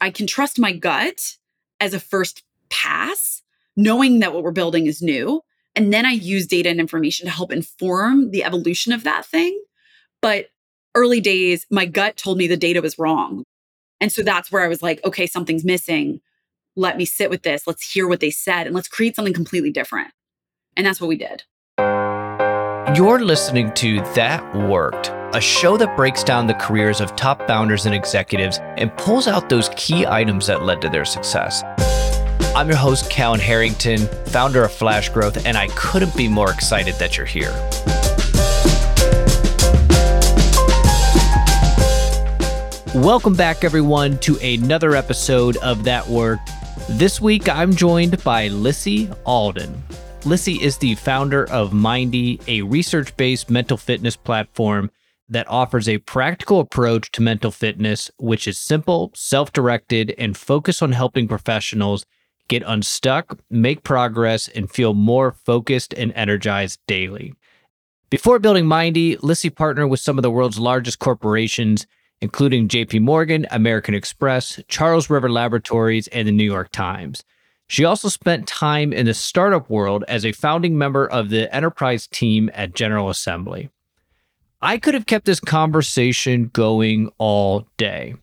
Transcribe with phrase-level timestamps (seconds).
[0.00, 1.36] I can trust my gut
[1.80, 3.42] as a first pass,
[3.76, 5.42] knowing that what we're building is new.
[5.74, 9.60] And then I use data and information to help inform the evolution of that thing.
[10.20, 10.48] But
[10.94, 13.44] early days, my gut told me the data was wrong.
[14.00, 16.20] And so that's where I was like, okay, something's missing.
[16.76, 17.66] Let me sit with this.
[17.66, 20.08] Let's hear what they said and let's create something completely different.
[20.76, 21.42] And that's what we did.
[22.96, 27.84] You're listening to That Worked, a show that breaks down the careers of top founders
[27.84, 31.62] and executives and pulls out those key items that led to their success.
[32.56, 36.94] I'm your host, Callan Harrington, founder of Flash Growth, and I couldn't be more excited
[36.94, 37.52] that you're here.
[42.94, 46.50] Welcome back, everyone, to another episode of That Worked.
[46.88, 49.84] This week, I'm joined by Lissy Alden.
[50.24, 54.90] Lissy is the founder of MYNDY, a research based mental fitness platform
[55.28, 60.82] that offers a practical approach to mental fitness, which is simple, self directed, and focused
[60.82, 62.06] on helping professionals
[62.48, 67.34] get unstuck, make progress, and feel more focused and energized daily.
[68.10, 71.86] Before building MYNDY, Lissy partnered with some of the world's largest corporations,
[72.22, 77.22] including JP Morgan, American Express, Charles River Laboratories, and the New York Times.
[77.68, 82.06] She also spent time in the startup world as a founding member of the enterprise
[82.06, 83.68] team at General Assembly.
[84.60, 88.16] I could have kept this conversation going all day.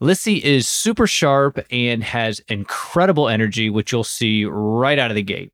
[0.00, 5.22] Lissy is super sharp and has incredible energy, which you'll see right out of the
[5.22, 5.52] gate.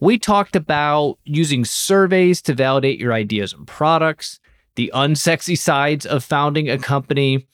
[0.00, 4.40] We talked about using surveys to validate your ideas and products,
[4.74, 7.46] the unsexy sides of founding a company,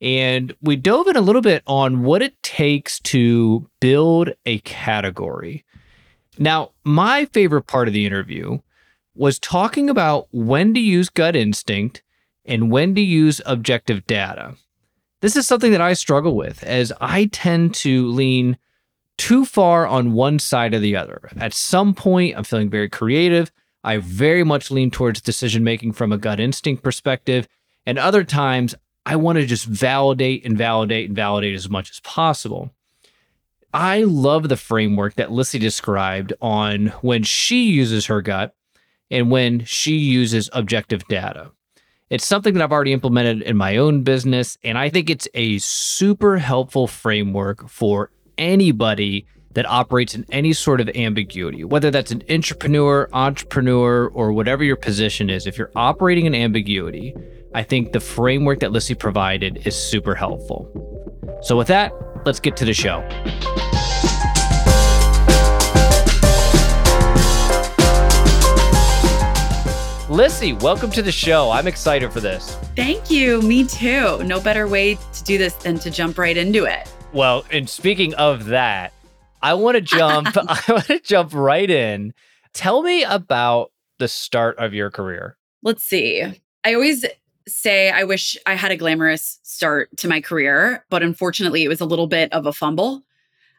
[0.00, 5.64] and we dove in a little bit on what it takes to build a category.
[6.36, 8.58] Now, my favorite part of the interview
[9.14, 12.02] was talking about when to use gut instinct
[12.44, 14.54] and when to use objective data.
[15.20, 18.58] This is something that I struggle with as I tend to lean
[19.16, 21.30] too far on one side or the other.
[21.36, 23.50] At some point, I'm feeling very creative.
[23.82, 27.48] I very much lean towards decision making from a gut instinct perspective.
[27.86, 28.74] And other times,
[29.06, 32.70] I want to just validate and validate and validate as much as possible.
[33.72, 38.54] I love the framework that Lissy described on when she uses her gut
[39.10, 41.50] and when she uses objective data.
[42.10, 45.58] It's something that I've already implemented in my own business, and I think it's a
[45.58, 52.22] super helpful framework for anybody that operates in any sort of ambiguity, whether that's an
[52.28, 55.46] entrepreneur, entrepreneur, or whatever your position is.
[55.46, 57.14] If you're operating in ambiguity,
[57.54, 60.68] I think the framework that Lissy provided is super helpful.
[61.42, 61.92] So, with that,
[62.26, 63.00] let's get to the show.
[70.14, 71.50] Lissy, welcome to the show.
[71.50, 72.54] I'm excited for this.
[72.76, 73.42] Thank you.
[73.42, 74.22] Me too.
[74.22, 76.88] No better way to do this than to jump right into it.
[77.12, 78.92] Well, and speaking of that,
[79.42, 82.14] I want to jump I want to jump right in.
[82.52, 85.36] Tell me about the start of your career.
[85.64, 86.22] Let's see.
[86.62, 87.04] I always
[87.48, 91.80] say I wish I had a glamorous start to my career, but unfortunately, it was
[91.80, 93.02] a little bit of a fumble.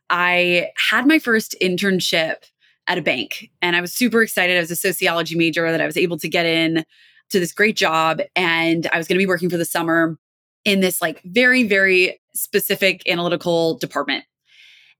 [0.10, 2.46] I had my first internship
[2.88, 4.58] at a bank and I was super excited.
[4.58, 6.86] I was a sociology major that I was able to get in
[7.32, 10.18] to this great job and I was going to be working for the summer
[10.64, 14.26] in this like very very specific analytical department.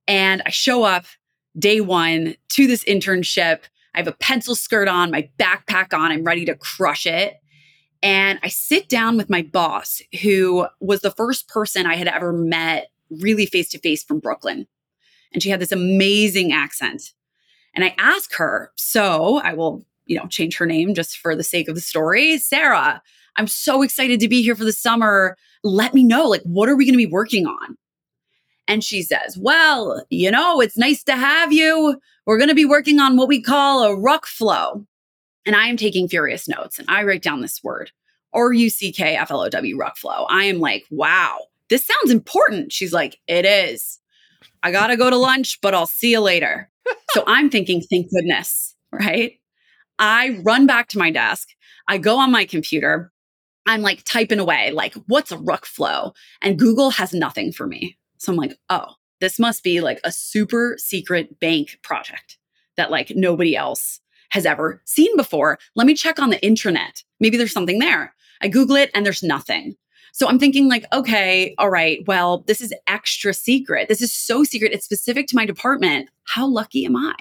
[0.08, 1.06] And I show up
[1.58, 3.62] day 1 to this internship.
[3.94, 7.36] I have a pencil skirt on, my backpack on, I'm ready to crush it.
[8.04, 12.34] And I sit down with my boss, who was the first person I had ever
[12.34, 14.68] met really face to face from Brooklyn.
[15.34, 17.14] And she had this amazing accent.
[17.76, 21.44] And I ask her, so I will, you know, change her name just for the
[21.44, 22.38] sake of the story.
[22.38, 23.02] Sarah,
[23.36, 25.38] I'm so excited to be here for the summer.
[25.64, 27.78] Let me know, like, what are we going to be working on?
[28.68, 32.00] And she says, Well, you know, it's nice to have you.
[32.26, 34.86] We're going to be working on what we call a ruck flow.
[35.46, 37.92] And I am taking furious notes and I write down this word
[38.34, 40.26] R U C K F L O W, ruck flow.
[40.30, 42.74] I am like, wow, this sounds important.
[42.74, 44.00] She's like, it is.
[44.64, 46.70] I got to go to lunch, but I'll see you later.
[47.12, 49.34] So I'm thinking, thank goodness, right?
[50.00, 51.50] I run back to my desk.
[51.88, 53.12] I go on my computer.
[53.66, 56.14] I'm like typing away, like, what's a ruck flow?
[56.42, 57.98] And Google has nothing for me.
[58.18, 62.38] So I'm like, oh, this must be like a super secret bank project
[62.78, 65.58] that like nobody else has ever seen before.
[65.76, 67.04] Let me check on the intranet.
[67.20, 68.14] Maybe there's something there.
[68.42, 69.76] I Google it and there's nothing.
[70.18, 73.90] So I'm thinking, like, okay, all right, well, this is extra secret.
[73.90, 74.72] This is so secret.
[74.72, 76.10] It's specific to my department.
[76.24, 77.14] How lucky am I?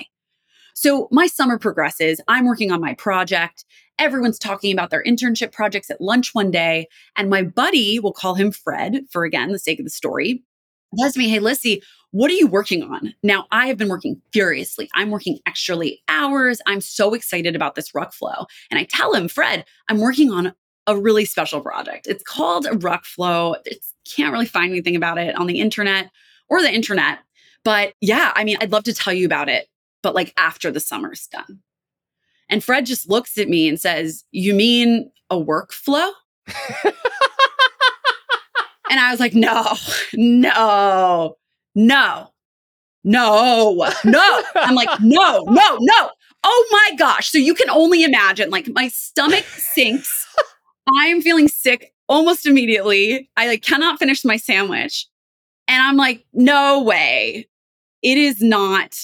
[0.74, 2.20] So my summer progresses.
[2.28, 3.64] I'm working on my project.
[3.98, 6.86] Everyone's talking about their internship projects at lunch one day.
[7.16, 10.44] And my buddy, we'll call him Fred for again, the sake of the story,
[10.96, 11.82] says me, Hey, Lissy,
[12.12, 13.12] what are you working on?
[13.24, 14.88] Now, I have been working furiously.
[14.94, 16.60] I'm working extra late hours.
[16.64, 18.46] I'm so excited about this ruck flow.
[18.70, 20.54] And I tell him, Fred, I'm working on
[20.86, 22.06] a really special project.
[22.06, 23.56] It's called a ruck flow.
[23.64, 26.10] It's can't really find anything about it on the internet
[26.48, 27.18] or the internet.
[27.64, 29.66] But yeah, I mean, I'd love to tell you about it,
[30.02, 31.60] but like after the summer's done.
[32.50, 36.10] And Fred just looks at me and says, You mean a workflow?
[36.84, 36.92] and
[38.90, 39.64] I was like, No,
[40.14, 41.36] no,
[41.74, 42.30] no,
[43.02, 44.42] no, no.
[44.56, 46.10] I'm like, No, no, no.
[46.46, 47.30] Oh my gosh.
[47.30, 50.26] So you can only imagine, like, my stomach sinks.
[50.86, 53.30] I am feeling sick almost immediately.
[53.36, 55.06] I like cannot finish my sandwich.
[55.68, 57.48] And I'm like, no way.
[58.02, 58.98] It is not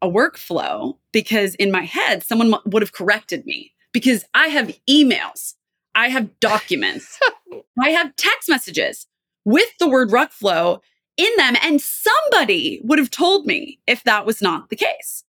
[0.00, 5.54] a workflow because in my head, someone would have corrected me because I have emails,
[5.94, 7.18] I have documents,
[7.82, 9.06] I have text messages
[9.44, 10.80] with the word flow
[11.16, 11.56] in them.
[11.62, 15.24] And somebody would have told me if that was not the case.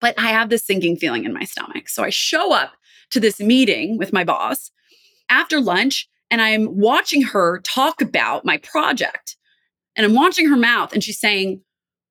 [0.00, 1.88] But I have this sinking feeling in my stomach.
[1.88, 2.72] So I show up
[3.10, 4.70] to this meeting with my boss
[5.28, 9.36] after lunch and I'm watching her talk about my project.
[9.96, 11.60] And I'm watching her mouth and she's saying,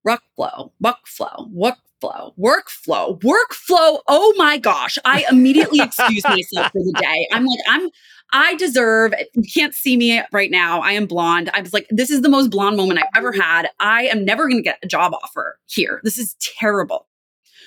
[0.07, 3.99] workflow, workflow, workflow, workflow, workflow.
[4.07, 4.97] Oh my gosh.
[5.03, 7.27] I immediately excuse myself for the day.
[7.31, 7.89] I'm like, I'm,
[8.31, 10.79] I deserve, you can't see me right now.
[10.81, 11.49] I am blonde.
[11.53, 13.69] I was like, this is the most blonde moment I've ever had.
[13.79, 16.01] I am never going to get a job offer here.
[16.03, 17.07] This is terrible.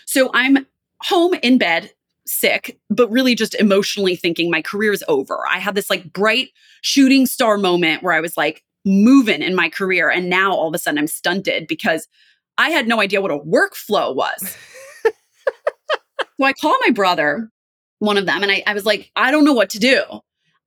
[0.06, 0.66] So I'm
[1.02, 1.92] home in bed,
[2.26, 5.40] sick, but really just emotionally thinking my career is over.
[5.50, 6.50] I had this like bright
[6.82, 10.08] shooting star moment where I was like, moving in my career.
[10.08, 12.08] And now all of a sudden I'm stunted because
[12.56, 14.56] I had no idea what a workflow was.
[15.04, 17.50] so I call my brother,
[17.98, 20.02] one of them, and I, I was like, I don't know what to do.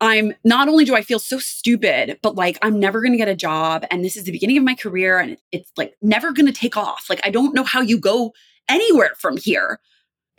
[0.01, 3.27] I'm not only do I feel so stupid, but like I'm never going to get
[3.27, 3.85] a job.
[3.89, 6.77] And this is the beginning of my career and it's like never going to take
[6.77, 7.07] off.
[7.09, 8.33] Like I don't know how you go
[8.69, 9.79] anywhere from here.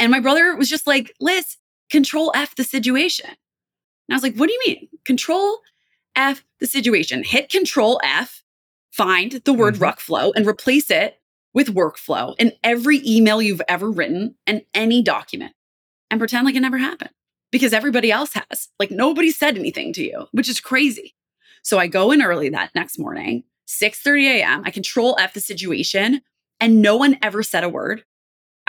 [0.00, 1.56] And my brother was just like, Liz,
[1.90, 3.28] control F the situation.
[3.28, 3.36] And
[4.10, 4.88] I was like, what do you mean?
[5.04, 5.58] Control
[6.16, 7.22] F the situation.
[7.22, 8.42] Hit control F,
[8.90, 9.84] find the word mm-hmm.
[9.84, 11.20] ruckflow and replace it
[11.52, 15.52] with workflow in every email you've ever written and any document
[16.10, 17.10] and pretend like it never happened
[17.50, 18.68] because everybody else has.
[18.78, 21.14] Like nobody said anything to you, which is crazy.
[21.62, 24.62] So I go in early that next morning, 6:30 a.m.
[24.64, 26.22] I control F the situation
[26.58, 28.04] and no one ever said a word.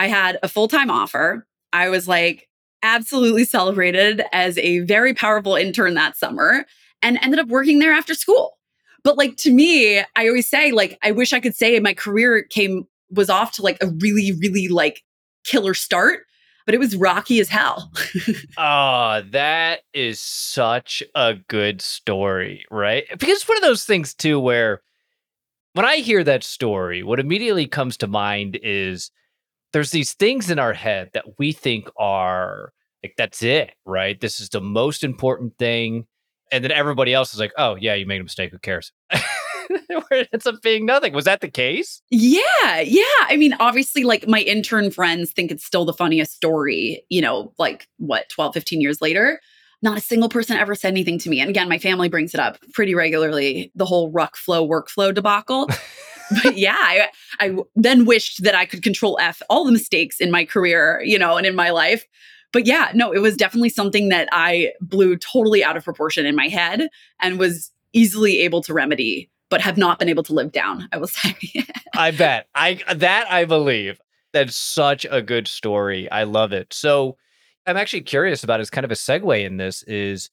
[0.02, 1.46] I had a full-time offer.
[1.74, 2.50] I was like
[2.82, 6.66] absolutely celebrated as a very powerful intern that summer
[7.04, 8.58] and ended up working there after school.
[9.04, 12.42] But like to me, I always say, like, I wish I could say my career
[12.42, 15.04] came, was off to like a really, really like
[15.44, 16.22] killer start,
[16.66, 17.92] but it was rocky as hell.
[18.58, 23.06] oh, that is such a good story, right?
[23.12, 24.82] Because it's one of those things too where
[25.74, 29.12] when I hear that story, what immediately comes to mind is
[29.74, 32.74] there's these things in our head that we think are
[33.04, 34.20] like, that's it, right?
[34.20, 36.06] This is the most important thing
[36.52, 38.52] and then everybody else is like, "Oh yeah, you made a mistake.
[38.52, 38.92] Who cares?"
[40.12, 41.14] It ends up being nothing.
[41.14, 42.02] Was that the case?
[42.10, 43.04] Yeah, yeah.
[43.22, 47.06] I mean, obviously, like my intern friends think it's still the funniest story.
[47.08, 49.40] You know, like what 12, 15 years later.
[49.82, 51.40] Not a single person ever said anything to me.
[51.40, 53.72] And again, my family brings it up pretty regularly.
[53.74, 55.70] The whole ruck flow workflow debacle.
[56.44, 60.32] but yeah, I, I then wished that I could control F all the mistakes in
[60.32, 62.06] my career, you know, and in my life
[62.52, 66.36] but yeah, no, it was definitely something that I blew totally out of proportion in
[66.36, 70.52] my head and was easily able to remedy, but have not been able to live
[70.52, 71.36] down, I will say.
[71.96, 72.48] I bet.
[72.56, 74.00] I that I believe.
[74.34, 76.10] That's such a good story.
[76.10, 76.74] I love it.
[76.74, 77.18] So
[77.66, 80.30] I'm actually curious about as kind of a segue in this is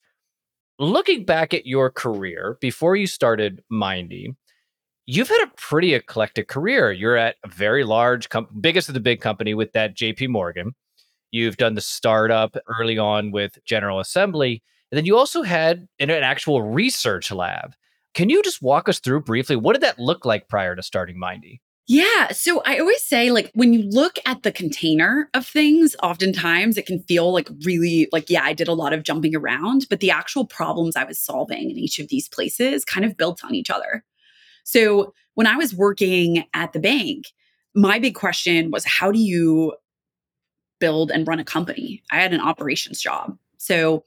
[0.78, 4.36] looking back at your career before you started MYNDY,
[5.08, 6.92] you've had a pretty eclectic career.
[6.92, 10.74] You're at a very large, com- biggest of the big company with that JP Morgan.
[11.30, 14.62] You've done the startup early on with General Assembly.
[14.92, 17.74] And then you also had an, an actual research lab.
[18.12, 19.56] Can you just walk us through briefly?
[19.56, 21.62] What did that look like prior to starting MYNDY?
[21.86, 22.28] Yeah.
[22.32, 26.84] So I always say, like, when you look at the container of things, oftentimes it
[26.84, 30.10] can feel like really like, yeah, I did a lot of jumping around, but the
[30.10, 33.70] actual problems I was solving in each of these places kind of built on each
[33.70, 34.04] other.
[34.68, 37.24] So when I was working at the bank,
[37.74, 39.72] my big question was how do you
[40.78, 42.02] build and run a company.
[42.12, 43.38] I had an operations job.
[43.56, 44.04] So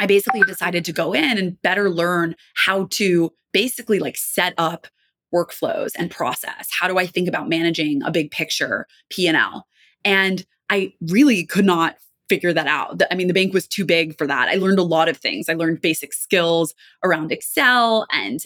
[0.00, 4.88] I basically decided to go in and better learn how to basically like set up
[5.32, 6.68] workflows and process.
[6.72, 9.64] How do I think about managing a big picture P&L?
[10.04, 11.98] And I really could not
[12.28, 13.00] figure that out.
[13.12, 14.48] I mean, the bank was too big for that.
[14.48, 15.48] I learned a lot of things.
[15.48, 16.74] I learned basic skills
[17.04, 18.40] around Excel and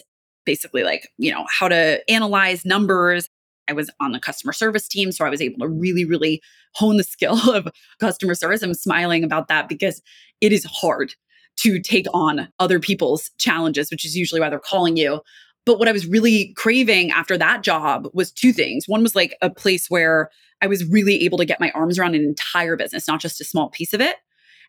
[0.45, 3.29] basically like, you know, how to analyze numbers.
[3.67, 5.11] I was on the customer service team.
[5.11, 6.41] So I was able to really, really
[6.73, 7.67] hone the skill of
[7.99, 8.61] customer service.
[8.61, 10.01] I'm smiling about that because
[10.41, 11.13] it is hard
[11.57, 15.21] to take on other people's challenges, which is usually why they're calling you.
[15.65, 18.87] But what I was really craving after that job was two things.
[18.87, 20.29] One was like a place where
[20.61, 23.45] I was really able to get my arms around an entire business, not just a
[23.45, 24.17] small piece of it.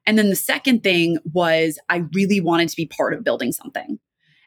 [0.07, 3.99] And then the second thing was I really wanted to be part of building something.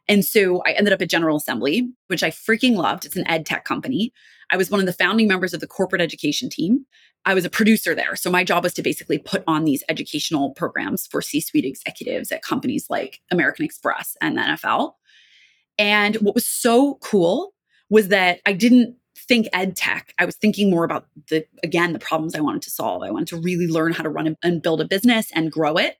[0.09, 3.05] And so I ended up at General Assembly, which I freaking loved.
[3.05, 4.11] It's an ed tech company.
[4.49, 6.85] I was one of the founding members of the corporate education team.
[7.25, 8.15] I was a producer there.
[8.15, 12.31] So my job was to basically put on these educational programs for C suite executives
[12.31, 14.93] at companies like American Express and the NFL.
[15.77, 17.53] And what was so cool
[17.91, 20.15] was that I didn't think ed tech.
[20.17, 23.03] I was thinking more about the, again, the problems I wanted to solve.
[23.03, 25.97] I wanted to really learn how to run and build a business and grow it.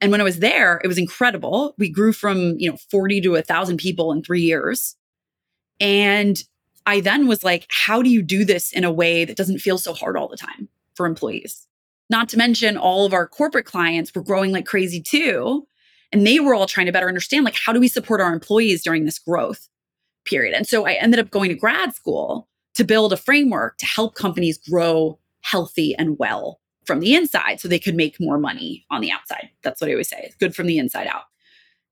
[0.00, 1.74] And when I was there, it was incredible.
[1.78, 4.96] We grew from, you know, 40 to a thousand people in three years.
[5.80, 6.42] And
[6.86, 9.78] I then was like, how do you do this in a way that doesn't feel
[9.78, 11.66] so hard all the time for employees?
[12.10, 15.66] Not to mention all of our corporate clients were growing like crazy too.
[16.12, 18.82] And they were all trying to better understand like, how do we support our employees
[18.82, 19.68] during this growth
[20.24, 20.54] period?
[20.54, 24.14] And so I ended up going to grad school to build a framework to help
[24.14, 29.00] companies grow healthy and well from the inside so they could make more money on
[29.00, 29.50] the outside.
[29.62, 30.20] That's what I always say.
[30.24, 31.24] It's good from the inside out.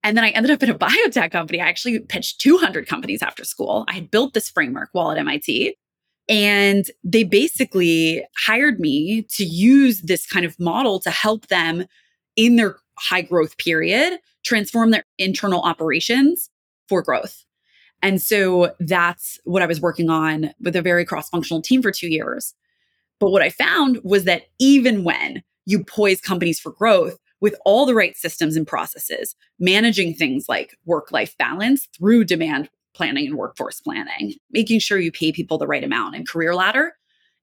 [0.04, 1.60] And then I ended up in a biotech company.
[1.60, 3.84] I actually pitched 200 companies after school.
[3.88, 5.76] I had built this framework while at MIT.
[6.28, 11.84] And they basically hired me to use this kind of model to help them
[12.36, 16.50] in their high growth period transform their internal operations
[16.88, 17.44] for growth.
[18.02, 21.92] And so that's what I was working on with a very cross functional team for
[21.92, 22.54] two years.
[23.22, 27.86] But what I found was that even when you poise companies for growth with all
[27.86, 33.36] the right systems and processes, managing things like work life balance through demand planning and
[33.36, 36.94] workforce planning, making sure you pay people the right amount and career ladder,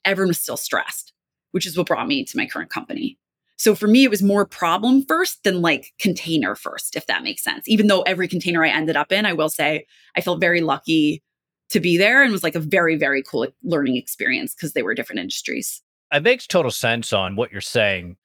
[0.03, 1.13] everyone was still stressed,
[1.51, 3.17] which is what brought me to my current company.
[3.55, 7.41] So for me, it was more problem first than like container first, if that makes
[7.41, 7.69] sense.
[7.69, 11.23] Even though every container I ended up in, I will say I felt very lucky
[11.69, 14.93] to be there and was like a very, very cool learning experience because they were
[14.93, 15.81] different industries.
[16.11, 18.17] It makes total sense on what you're saying.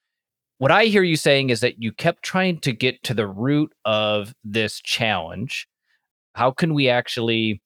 [0.57, 3.73] What I hear you saying is that you kept trying to get to the root
[3.83, 5.67] of this challenge.
[6.33, 7.61] How can we actually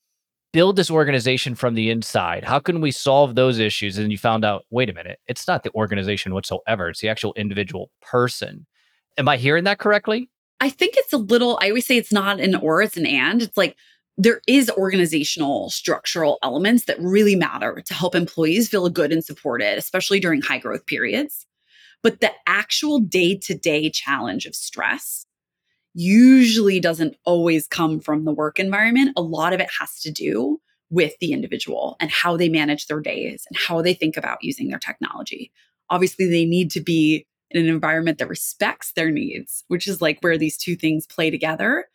[0.51, 2.43] build this organization from the inside?
[2.43, 3.97] How can we solve those issues?
[3.97, 7.33] And you found out, wait a minute, it's not the organization whatsoever, it's the actual
[7.35, 8.65] individual person.
[9.17, 10.29] Am I hearing that correctly?
[10.59, 13.41] I think it's a little, I always say it's not an or, it's an and.
[13.41, 13.77] It's like
[14.19, 19.77] there is organizational structural elements that really matter to help employees feel good and supported,
[19.77, 21.45] especially during high growth periods.
[22.03, 25.25] But the actual day to day challenge of stress
[25.93, 29.13] usually doesn't always come from the work environment.
[29.15, 30.59] A lot of it has to do
[30.89, 34.67] with the individual and how they manage their days and how they think about using
[34.67, 35.49] their technology.
[35.89, 40.19] Obviously, they need to be in an environment that respects their needs, which is like
[40.19, 41.85] where these two things play together.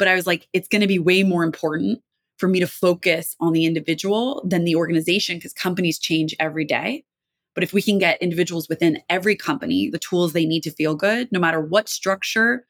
[0.00, 2.00] But I was like, it's going to be way more important
[2.38, 7.04] for me to focus on the individual than the organization because companies change every day.
[7.54, 10.94] But if we can get individuals within every company the tools they need to feel
[10.94, 12.64] good, no matter what structure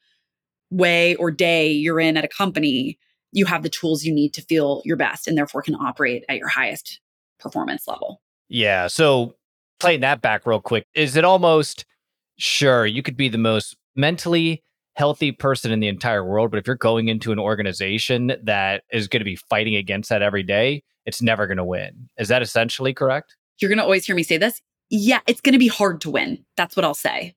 [0.71, 2.99] way or day you're in at a company,
[3.31, 6.37] you have the tools you need to feel your best and therefore can operate at
[6.37, 6.99] your highest
[7.39, 8.21] performance level.
[8.49, 8.87] Yeah.
[8.87, 9.35] So
[9.79, 11.85] playing that back real quick, is it almost
[12.37, 14.63] sure you could be the most mentally
[14.95, 19.07] healthy person in the entire world, but if you're going into an organization that is
[19.07, 22.09] going to be fighting against that every day, it's never going to win.
[22.17, 23.35] Is that essentially correct?
[23.59, 24.61] You're going to always hear me say this.
[24.89, 26.43] Yeah, it's going to be hard to win.
[26.57, 27.35] That's what I'll say.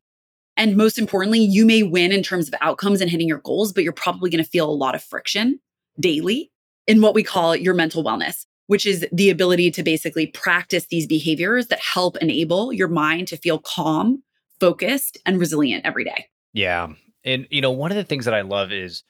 [0.57, 3.85] And most importantly, you may win in terms of outcomes and hitting your goals, but
[3.85, 5.61] you're probably going to feel a lot of friction
[5.99, 6.51] daily
[6.87, 11.07] in what we call your mental wellness, which is the ability to basically practice these
[11.07, 14.23] behaviors that help enable your mind to feel calm,
[14.61, 16.27] focused, and resilient every day.
[16.53, 16.89] Yeah.
[17.25, 19.03] And, you know, one of the things that I love is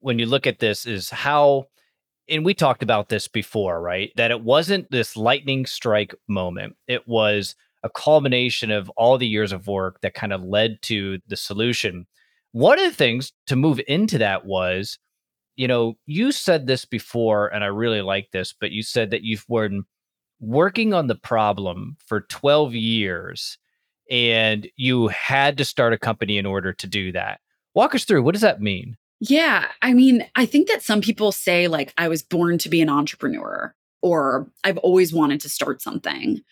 [0.00, 1.66] when you look at this, is how,
[2.28, 4.10] and we talked about this before, right?
[4.16, 6.76] That it wasn't this lightning strike moment.
[6.86, 11.20] It was a culmination of all the years of work that kind of led to
[11.26, 12.06] the solution.
[12.52, 14.98] One of the things to move into that was,
[15.56, 19.22] you know, you said this before, and I really like this, but you said that
[19.22, 19.84] you've been
[20.40, 23.58] working on the problem for 12 years
[24.10, 27.40] and you had to start a company in order to do that.
[27.74, 28.96] Walk us through what does that mean?
[29.20, 29.68] Yeah.
[29.82, 32.88] I mean, I think that some people say, like, I was born to be an
[32.88, 36.42] entrepreneur or I've always wanted to start something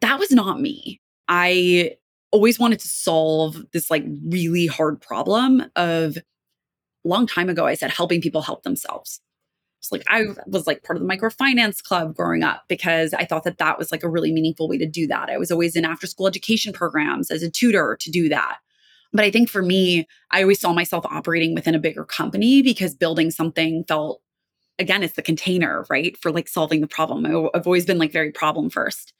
[0.00, 1.00] that was not me.
[1.28, 1.96] I
[2.32, 6.22] always wanted to solve this like really hard problem of a
[7.04, 9.20] long time ago I said helping people help themselves.
[9.80, 10.36] So like I mm.
[10.46, 13.90] was like part of the microfinance club growing up because I thought that that was
[13.90, 15.30] like a really meaningful way to do that.
[15.30, 18.58] I was always in after school education programs as a tutor to do that.
[19.12, 22.94] But I think for me, I always saw myself operating within a bigger company because
[22.94, 24.20] building something felt
[24.78, 26.16] again, it's the container, right?
[26.16, 27.26] For like solving the problem.
[27.26, 29.12] I've always been like very problem first.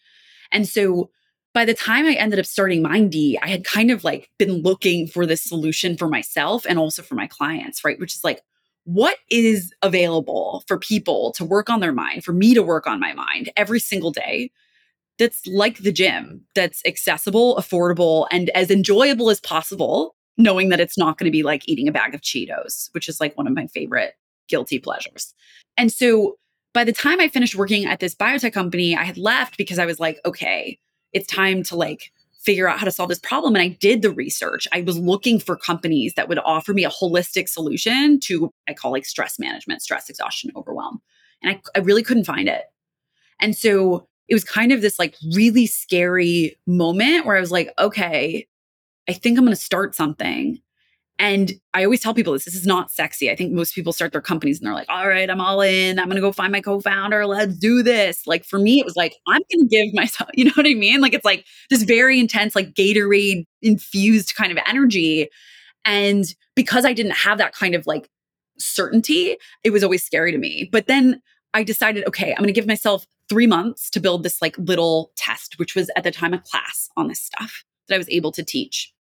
[0.51, 1.11] And so
[1.53, 5.07] by the time I ended up starting MYNDY, I had kind of like been looking
[5.07, 8.01] for this solution for myself and also for my clients, right?
[8.01, 8.41] Which is like,
[8.85, 12.99] what is available for people to work on their mind, for me to work on
[12.99, 14.51] my mind every single day
[15.21, 20.97] that's like the gym, that's accessible, affordable, and as enjoyable as possible, knowing that it's
[20.97, 23.55] not going to be like eating a bag of Cheetos, which is like one of
[23.55, 24.15] my favorite
[24.49, 25.35] guilty pleasures.
[25.77, 26.39] And so
[26.73, 29.87] by the time I finished working at this biotech company, I had left because I
[29.87, 30.79] was like, okay,
[31.13, 32.11] it's time to like
[32.41, 33.55] figure out how to solve this problem.
[33.55, 34.67] And I did the research.
[34.73, 38.93] I was looking for companies that would offer me a holistic solution to, I call
[38.93, 41.03] like stress management, stress, exhaustion, overwhelm.
[41.43, 42.63] And I, I really couldn't find it.
[43.39, 47.75] And so it was kind of this like really scary moment where I was like,
[47.79, 48.47] okay,
[49.09, 50.61] I think I'm going to start something.
[51.19, 53.31] And I always tell people this this is not sexy.
[53.31, 55.99] I think most people start their companies and they're like, all right, I'm all in.
[55.99, 57.27] I'm going to go find my co founder.
[57.27, 58.27] Let's do this.
[58.27, 60.75] Like for me, it was like, I'm going to give myself, you know what I
[60.75, 61.01] mean?
[61.01, 65.29] Like it's like this very intense, like Gatorade infused kind of energy.
[65.85, 68.09] And because I didn't have that kind of like
[68.59, 70.69] certainty, it was always scary to me.
[70.71, 71.21] But then
[71.55, 75.13] I decided, okay, I'm going to give myself three months to build this like little
[75.17, 78.33] test, which was at the time a class on this stuff that I was able
[78.33, 78.93] to teach.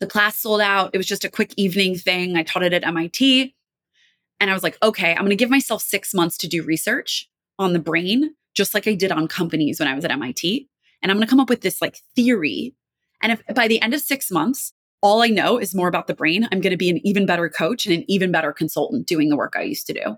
[0.00, 0.90] The class sold out.
[0.92, 2.36] It was just a quick evening thing.
[2.36, 3.54] I taught it at MIT.
[4.40, 7.28] And I was like, okay, I'm going to give myself six months to do research
[7.58, 10.68] on the brain, just like I did on companies when I was at MIT.
[11.02, 12.74] And I'm going to come up with this like theory.
[13.22, 14.72] And if by the end of six months,
[15.02, 17.48] all I know is more about the brain, I'm going to be an even better
[17.48, 20.16] coach and an even better consultant doing the work I used to do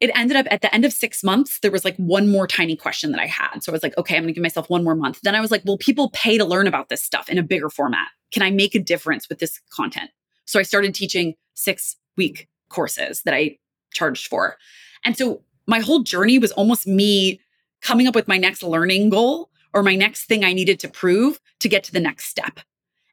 [0.00, 2.74] it ended up at the end of six months, there was like one more tiny
[2.74, 3.60] question that I had.
[3.60, 5.20] So I was like, okay, I'm going to give myself one more month.
[5.22, 7.68] Then I was like, will people pay to learn about this stuff in a bigger
[7.68, 8.08] format.
[8.32, 10.10] Can I make a difference with this content?
[10.46, 13.58] So I started teaching six week courses that I
[13.92, 14.56] charged for.
[15.04, 17.40] And so my whole journey was almost me
[17.82, 21.38] coming up with my next learning goal or my next thing I needed to prove
[21.60, 22.60] to get to the next step.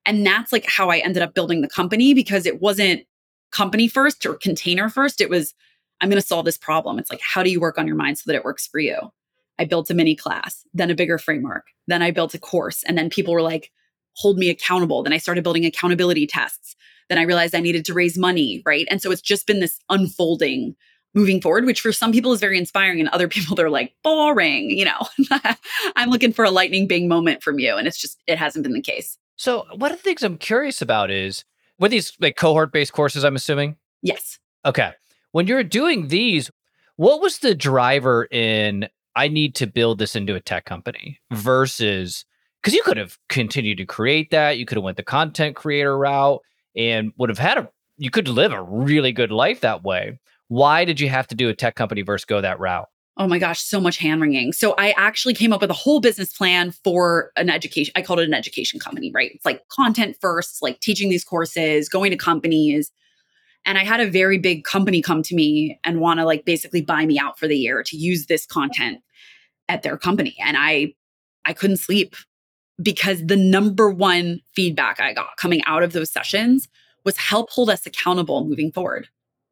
[0.06, 3.04] And that's like how I ended up building the company because it wasn't
[3.52, 5.20] company first or container first.
[5.20, 5.54] It was
[6.02, 7.00] I'm going to solve this problem.
[7.00, 9.12] It's like, how do you work on your mind so that it works for you?
[9.60, 12.84] I built a mini class, then a bigger framework, then I built a course.
[12.84, 13.72] And then people were like,
[14.16, 15.04] hold me accountable.
[15.04, 16.76] Then I started building accountability tests.
[17.10, 18.62] Then I realized I needed to raise money.
[18.66, 18.88] Right.
[18.90, 20.76] And so it's just been this unfolding
[21.14, 23.00] moving forward, which for some people is very inspiring.
[23.00, 24.70] And other people, they're like, boring.
[24.70, 25.08] You know,
[25.96, 27.76] I'm looking for a lightning bing moment from you.
[27.76, 29.18] And it's just, it hasn't been the case.
[29.40, 31.46] So, one of the things I'm curious about is
[31.78, 33.78] with these like cohort based courses, I'm assuming?
[34.02, 34.40] Yes.
[34.66, 34.94] Okay
[35.32, 36.50] when you're doing these,
[36.96, 42.26] what was the driver in I need to build this into a tech company versus
[42.62, 45.98] because you could have continued to create that, you could have went the content creator
[45.98, 46.42] route
[46.76, 50.20] and would have had a you could live a really good life that way.
[50.50, 52.88] Why did you have to do a tech company versus go that route?
[53.20, 54.54] Oh my gosh, so much hand wringing.
[54.54, 57.92] So I actually came up with a whole business plan for an education.
[57.96, 59.32] I called it an education company, right?
[59.34, 62.92] It's like content first, like teaching these courses, going to companies,
[63.68, 66.82] and I had a very big company come to me and want to like basically
[66.82, 69.00] buy me out for the year to use this content
[69.68, 70.36] at their company.
[70.40, 70.94] And I
[71.46, 72.16] I couldn't sleep
[72.82, 76.70] because the number one feedback I got coming out of those sessions
[77.04, 79.10] was help hold us accountable moving forward.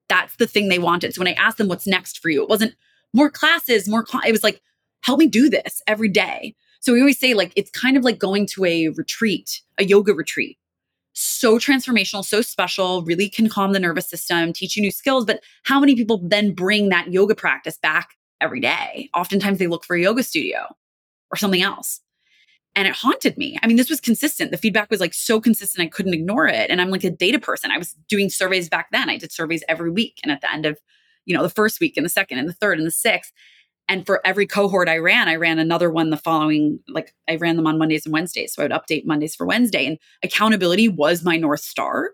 [0.07, 1.13] That's the thing they wanted.
[1.13, 2.75] So when I asked them what's next for you, it wasn't
[3.13, 4.61] more classes, more it was like
[5.01, 6.55] help me do this every day.
[6.79, 10.13] So we always say like it's kind of like going to a retreat, a yoga
[10.13, 10.57] retreat
[11.15, 15.25] so transformational, so special, really can calm the nervous system, teach you new skills.
[15.25, 19.09] But how many people then bring that yoga practice back every day?
[19.13, 20.67] Oftentimes they look for a yoga studio
[21.31, 22.01] or something else.
[22.75, 23.57] And it haunted me.
[23.63, 24.51] I mean, this was consistent.
[24.51, 26.69] The feedback was like so consistent, I couldn't ignore it.
[26.69, 27.71] And I'm like a data person.
[27.71, 29.09] I was doing surveys back then.
[29.09, 30.19] I did surveys every week.
[30.23, 30.77] And at the end of,
[31.23, 33.31] you know, the first week and the second and the third and the sixth,
[33.87, 37.55] and for every cohort I ran, I ran another one the following, like I ran
[37.55, 38.53] them on Mondays and Wednesdays.
[38.53, 39.85] So I would update Mondays for Wednesday.
[39.85, 42.11] And accountability was my North Star.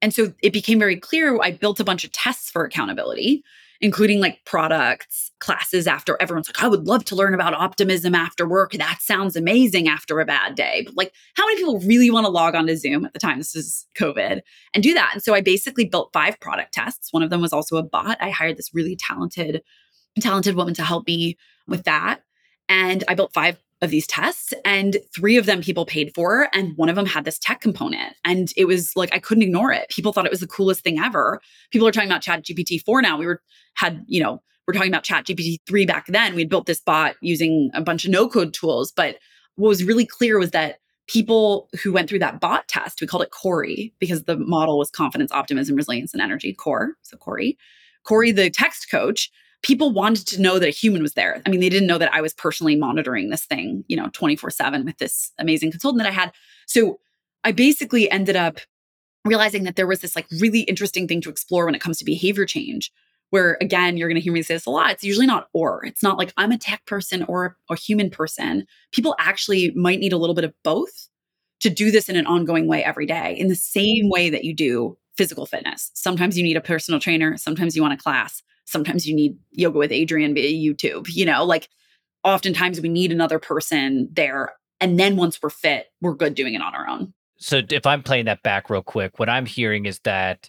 [0.00, 1.38] And so it became very clear.
[1.40, 3.44] I built a bunch of tests for accountability,
[3.80, 8.48] including like products, classes after everyone's like, I would love to learn about optimism after
[8.48, 8.72] work.
[8.72, 10.82] That sounds amazing after a bad day.
[10.84, 13.38] But like, how many people really want to log on to Zoom at the time?
[13.38, 14.40] This is COVID
[14.74, 15.10] and do that.
[15.12, 17.12] And so I basically built five product tests.
[17.12, 18.18] One of them was also a bot.
[18.20, 19.62] I hired this really talented
[20.20, 22.20] talented woman to help me with that.
[22.68, 26.76] And I built five of these tests and three of them people paid for and
[26.76, 28.14] one of them had this tech component.
[28.24, 29.90] And it was like i couldn't ignore it.
[29.90, 31.40] People thought it was the coolest thing ever.
[31.72, 33.18] People are talking about chat gpt 4 now.
[33.18, 33.42] We were
[33.74, 36.36] had you know we're talking about chat gpt 3 back then.
[36.36, 38.92] We built this bot using a bunch of no code tools.
[38.92, 39.16] But
[39.56, 43.24] what was really clear was that people who went through that bot test we called
[43.24, 46.54] it corey because the model was confidence optimism resilience and energy.
[46.54, 47.58] Core so corey.
[48.04, 49.28] Corey the text coach
[49.62, 51.40] people wanted to know that a human was there.
[51.46, 54.50] I mean, they didn't know that I was personally monitoring this thing, you know, 24
[54.50, 56.32] 7 with this amazing consultant that I had.
[56.66, 56.98] So
[57.44, 58.58] I basically ended up
[59.24, 62.04] realizing that there was this like really interesting thing to explore when it comes to
[62.04, 62.92] behavior change.
[63.30, 64.90] Where again, you're going to hear me say this a lot.
[64.90, 65.82] It's usually not or.
[65.86, 68.66] It's not like I'm a tech person or a human person.
[68.92, 71.08] People actually might need a little bit of both
[71.60, 74.54] to do this in an ongoing way every day, in the same way that you
[74.54, 75.90] do physical fitness.
[75.94, 79.78] Sometimes you need a personal trainer, sometimes you want a class sometimes you need yoga
[79.78, 81.68] with Adriene via YouTube, you know, like
[82.24, 84.54] oftentimes we need another person there.
[84.80, 87.12] And then once we're fit, we're good doing it on our own.
[87.36, 90.48] So if I'm playing that back real quick, what I'm hearing is that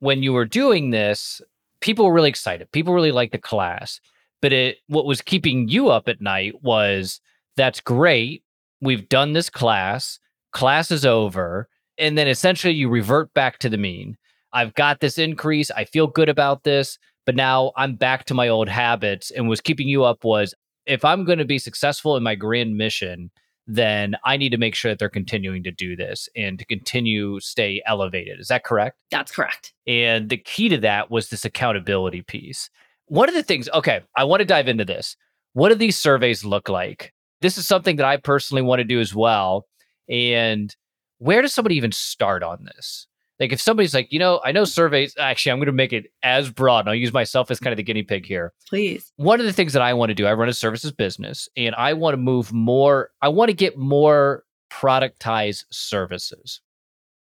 [0.00, 1.40] when you were doing this,
[1.80, 2.70] people were really excited.
[2.72, 4.00] People really liked the class.
[4.42, 7.20] But it what was keeping you up at night was
[7.56, 8.42] that's great.
[8.80, 10.18] We've done this class.
[10.52, 11.68] Class is over.
[11.98, 14.16] And then essentially you revert back to the mean.
[14.52, 15.70] I've got this increase.
[15.70, 16.98] I feel good about this
[17.30, 20.52] but now I'm back to my old habits and was keeping you up was
[20.84, 23.30] if I'm going to be successful in my grand mission,
[23.68, 27.38] then I need to make sure that they're continuing to do this and to continue
[27.38, 28.40] stay elevated.
[28.40, 28.96] Is that correct?
[29.12, 29.72] That's correct.
[29.86, 32.68] And the key to that was this accountability piece.
[33.06, 35.14] One of the things, okay, I want to dive into this.
[35.52, 37.12] What do these surveys look like?
[37.42, 39.68] This is something that I personally want to do as well.
[40.08, 40.74] And
[41.18, 43.06] where does somebody even start on this?
[43.40, 46.12] Like if somebody's like, you know, I know surveys, actually, I'm going to make it
[46.22, 46.80] as broad.
[46.80, 48.52] And I'll use myself as kind of the guinea pig here.
[48.68, 49.12] Please.
[49.16, 51.74] One of the things that I want to do, I run a services business and
[51.74, 56.60] I want to move more, I want to get more productized services.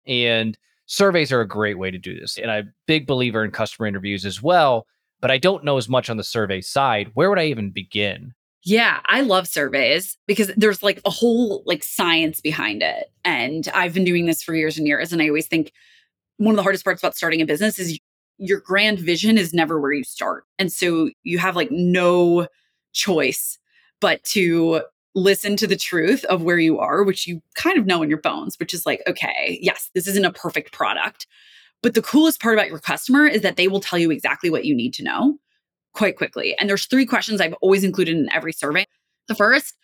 [0.05, 2.37] And surveys are a great way to do this.
[2.37, 4.87] And I'm a big believer in customer interviews as well,
[5.21, 7.11] but I don't know as much on the survey side.
[7.13, 8.33] Where would I even begin?
[8.63, 13.09] Yeah, I love surveys because there's like a whole like science behind it.
[13.23, 15.13] And I've been doing this for years and years.
[15.13, 15.71] And I always think
[16.39, 17.99] one of the hardest parts about starting a business is
[18.37, 20.45] your grand vision is never where you start.
[20.57, 22.47] And so you have like no
[22.93, 23.59] choice
[23.99, 24.81] but to
[25.13, 28.21] listen to the truth of where you are, which you kind of know in your
[28.21, 31.27] bones, which is like, okay, yes, this isn't a perfect product.
[31.83, 34.65] But the coolest part about your customer is that they will tell you exactly what
[34.65, 35.37] you need to know
[35.93, 36.57] quite quickly.
[36.57, 38.85] And there's three questions I've always included in every survey.
[39.27, 39.75] The first,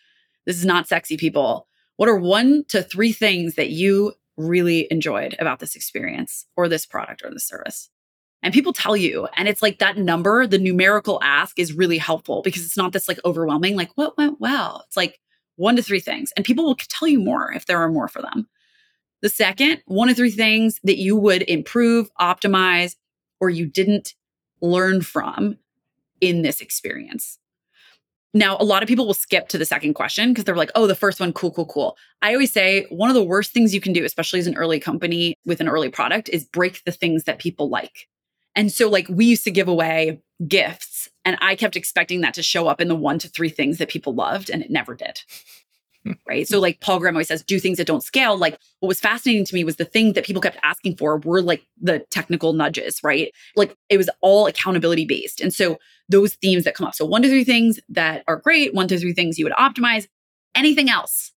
[0.46, 1.66] this is not sexy people.
[1.96, 6.86] What are one to three things that you really enjoyed about this experience or this
[6.86, 7.90] product or this service.
[8.42, 12.42] And people tell you, and it's like that number, the numerical ask is really helpful
[12.42, 14.84] because it's not this like overwhelming, like what went well.
[14.86, 15.18] It's like
[15.56, 16.32] one to three things.
[16.36, 18.46] And people will tell you more if there are more for them.
[19.22, 22.96] The second, one to three things that you would improve, optimize,
[23.40, 24.14] or you didn't
[24.60, 25.56] learn from
[26.20, 27.38] in this experience.
[28.36, 30.86] Now, a lot of people will skip to the second question because they're like, oh,
[30.86, 31.96] the first one, cool, cool, cool.
[32.20, 34.78] I always say one of the worst things you can do, especially as an early
[34.78, 38.08] company with an early product, is break the things that people like.
[38.54, 42.42] And so, like, we used to give away gifts, and I kept expecting that to
[42.42, 45.20] show up in the one to three things that people loved, and it never did
[46.28, 46.46] right?
[46.46, 48.36] So like Paul Graham always says, do things that don't scale.
[48.36, 51.42] Like what was fascinating to me was the thing that people kept asking for were
[51.42, 53.32] like the technical nudges, right?
[53.56, 55.40] Like it was all accountability based.
[55.40, 56.94] And so those themes that come up.
[56.94, 60.06] So one to three things that are great, one to three things you would optimize,
[60.54, 61.32] anything else.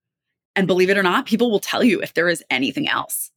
[0.55, 3.31] And believe it or not, people will tell you if there is anything else.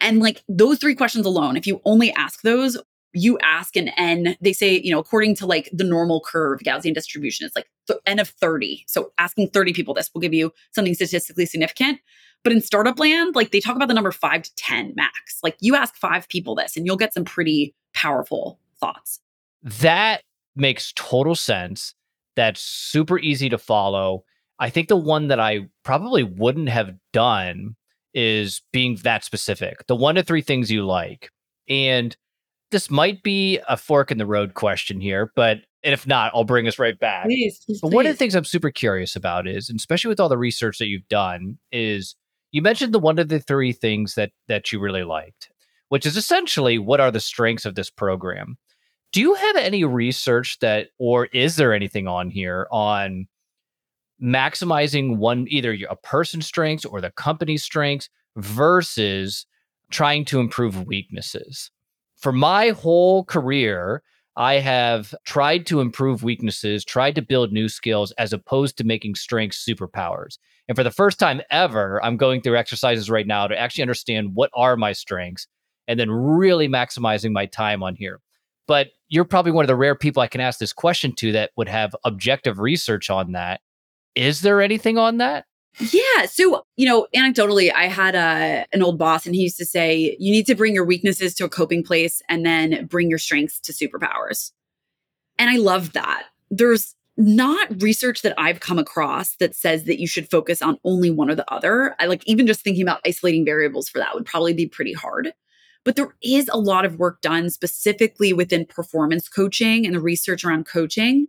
[0.00, 2.80] And like those three questions alone, if you only ask those,
[3.14, 6.92] you ask an n they say you know according to like the normal curve gaussian
[6.92, 7.68] distribution it's like
[8.06, 12.00] n of 30 so asking 30 people this will give you something statistically significant.
[12.42, 15.38] But in startup land like they talk about the number 5 to 10 max.
[15.42, 19.20] Like you ask five people this and you'll get some pretty powerful thoughts.
[19.62, 20.22] That
[20.54, 21.94] makes total sense.
[22.36, 24.24] That's super easy to follow.
[24.58, 27.76] I think the one that i probably wouldn't have done
[28.12, 29.86] is being that specific.
[29.86, 31.30] The one to three things you like.
[31.68, 32.16] And
[32.74, 36.66] this might be a fork in the road question here, but if not, I'll bring
[36.66, 37.26] us right back.
[37.26, 40.18] Please, please, but one of the things I'm super curious about is, and especially with
[40.18, 42.16] all the research that you've done, is
[42.50, 45.50] you mentioned the one of the three things that that you really liked,
[45.88, 48.58] which is essentially what are the strengths of this program.
[49.12, 53.28] Do you have any research that, or is there anything on here on
[54.20, 59.46] maximizing one either a person's strengths or the company's strengths versus
[59.92, 61.70] trying to improve weaknesses?
[62.24, 64.02] For my whole career,
[64.34, 69.16] I have tried to improve weaknesses, tried to build new skills as opposed to making
[69.16, 70.38] strengths superpowers.
[70.66, 74.30] And for the first time ever, I'm going through exercises right now to actually understand
[74.32, 75.46] what are my strengths
[75.86, 78.22] and then really maximizing my time on here.
[78.66, 81.50] But you're probably one of the rare people I can ask this question to that
[81.58, 83.60] would have objective research on that.
[84.14, 85.44] Is there anything on that?
[85.78, 86.26] Yeah.
[86.26, 90.16] So, you know, anecdotally, I had a, an old boss and he used to say,
[90.18, 93.58] you need to bring your weaknesses to a coping place and then bring your strengths
[93.60, 94.52] to superpowers.
[95.38, 96.26] And I love that.
[96.50, 101.10] There's not research that I've come across that says that you should focus on only
[101.10, 101.94] one or the other.
[101.98, 105.32] I like even just thinking about isolating variables for that would probably be pretty hard.
[105.84, 110.44] But there is a lot of work done specifically within performance coaching and the research
[110.44, 111.26] around coaching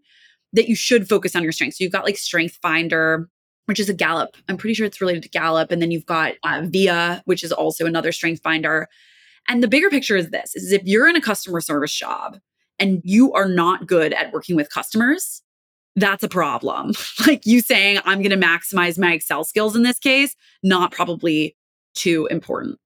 [0.54, 1.78] that you should focus on your strengths.
[1.78, 3.30] So you've got like Strength Finder,
[3.66, 4.36] which is a Gallup.
[4.48, 5.72] I'm pretty sure it's related to Gallup.
[5.72, 8.88] And then you've got uh, VIA, which is also another strength finder.
[9.48, 12.40] And the bigger picture is this is if you're in a customer service job
[12.80, 15.42] and you are not good at working with customers,
[15.96, 16.94] that's a problem.
[17.28, 21.56] like you saying, I'm going to maximize my Excel skills in this case, not probably
[21.94, 22.80] too important.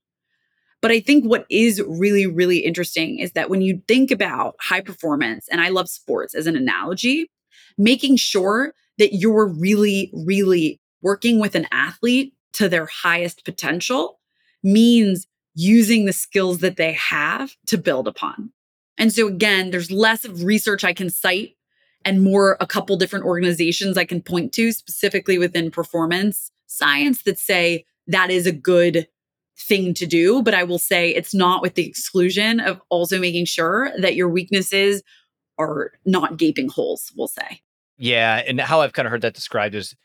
[0.81, 4.79] But I think what is really, really interesting is that when you think about high
[4.79, 7.29] performance, and I love sports as an analogy,
[7.77, 14.19] making sure that you're really, really working with an athlete to their highest potential
[14.61, 18.51] means using the skills that they have to build upon.
[18.97, 21.55] And so, again, there's less of research I can cite
[22.05, 27.39] and more a couple different organizations I can point to specifically within performance science that
[27.39, 29.07] say that is a good
[29.57, 30.41] thing to do.
[30.41, 34.29] But I will say it's not with the exclusion of also making sure that your
[34.29, 35.01] weaknesses
[35.57, 37.61] are not gaping holes, we'll say.
[37.99, 38.41] Yeah.
[38.47, 39.95] And how I've kind of heard that described is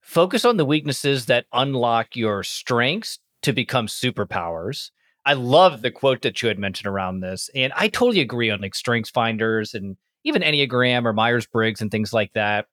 [0.00, 4.90] focus on the weaknesses that unlock your strengths to become superpowers.
[5.24, 7.48] I love the quote that you had mentioned around this.
[7.54, 11.90] And I totally agree on like strengths finders and even Enneagram or Myers Briggs and
[11.90, 12.66] things like that.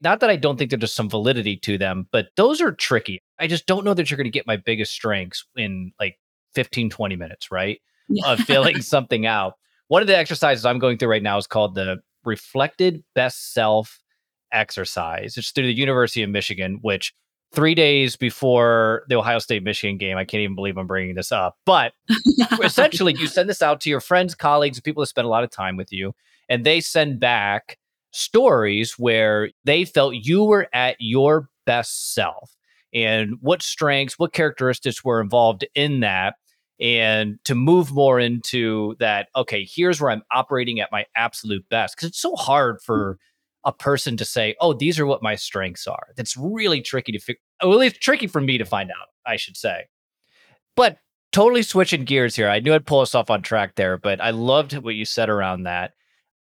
[0.00, 3.22] Not that I don't think there's some validity to them, but those are tricky.
[3.38, 6.18] I just don't know that you're going to get my biggest strengths in like
[6.56, 7.80] 15, 20 minutes, right?
[8.24, 9.54] Of filling something out.
[9.86, 14.00] One of the exercises I'm going through right now is called the reflected best self
[14.52, 15.36] exercise.
[15.36, 17.14] It's through the University of Michigan, which
[17.52, 21.32] three days before the Ohio State Michigan game, I can't even believe I'm bringing this
[21.32, 21.92] up, but
[22.62, 25.50] essentially you send this out to your friends, colleagues, people that spend a lot of
[25.50, 26.14] time with you,
[26.48, 27.78] and they send back
[28.10, 32.54] stories where they felt you were at your best self
[32.94, 36.34] and what strengths, what characteristics were involved in that
[36.80, 41.96] and to move more into that okay here's where i'm operating at my absolute best.
[41.96, 43.18] Because it's so hard for
[43.64, 46.08] a person to say oh these are what my strengths are.
[46.16, 49.36] That's really tricky to figure oh, well it's tricky for me to find out i
[49.36, 49.86] should say.
[50.76, 50.98] But
[51.30, 54.28] totally switching gears here i knew i'd pull us off on track there but i
[54.30, 55.92] loved what you said around that.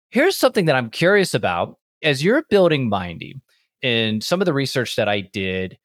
[0.10, 1.78] Here's something that i'm curious about.
[2.04, 3.40] As you're building MYNDY
[3.84, 5.78] and some of the research that i did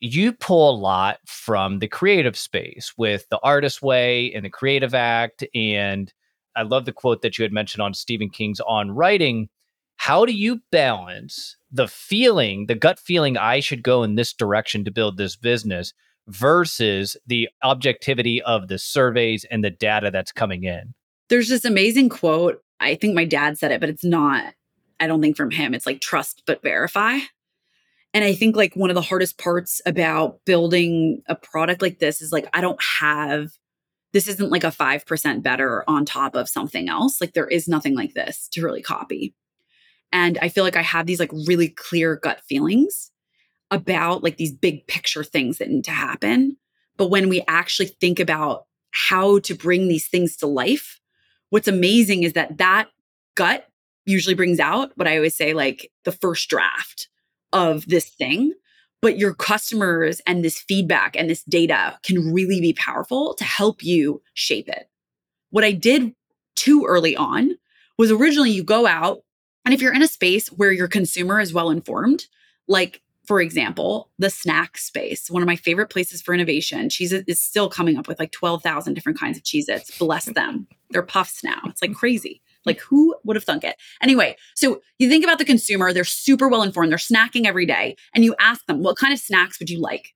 [0.00, 4.94] you pull a lot from the creative space with the artist way and the creative
[4.94, 6.12] act and
[6.56, 9.48] i love the quote that you had mentioned on stephen king's on writing
[9.96, 14.84] how do you balance the feeling the gut feeling i should go in this direction
[14.84, 15.92] to build this business
[16.28, 20.92] versus the objectivity of the surveys and the data that's coming in?
[21.30, 24.54] There's this amazing quote i think my dad said it but it's not
[25.00, 27.18] i don't think from him it's like trust but verify
[28.18, 32.20] and I think like one of the hardest parts about building a product like this
[32.20, 33.50] is like, I don't have,
[34.12, 37.20] this isn't like a 5% better on top of something else.
[37.20, 39.36] Like there is nothing like this to really copy.
[40.10, 43.12] And I feel like I have these like really clear gut feelings
[43.70, 46.56] about like these big picture things that need to happen.
[46.96, 50.98] But when we actually think about how to bring these things to life,
[51.50, 52.88] what's amazing is that that
[53.36, 53.68] gut
[54.06, 57.08] usually brings out what I always say like the first draft
[57.52, 58.52] of this thing
[59.00, 63.82] but your customers and this feedback and this data can really be powerful to help
[63.82, 64.88] you shape it.
[65.50, 66.14] What I did
[66.56, 67.56] too early on
[67.96, 69.20] was originally you go out,
[69.64, 72.26] and if you're in a space where your consumer is well informed,
[72.66, 76.88] like for example, the snack space, one of my favorite places for innovation.
[76.88, 79.98] Cheez is still coming up with like 12,000 different kinds of Cheez Its.
[79.98, 80.66] Bless them.
[80.88, 81.60] They're puffs now.
[81.66, 82.40] It's like crazy.
[82.66, 83.76] Like, who would have thunk it?
[84.02, 87.96] Anyway, so you think about the consumer, they're super well informed, they're snacking every day,
[88.14, 90.14] and you ask them, what kind of snacks would you like?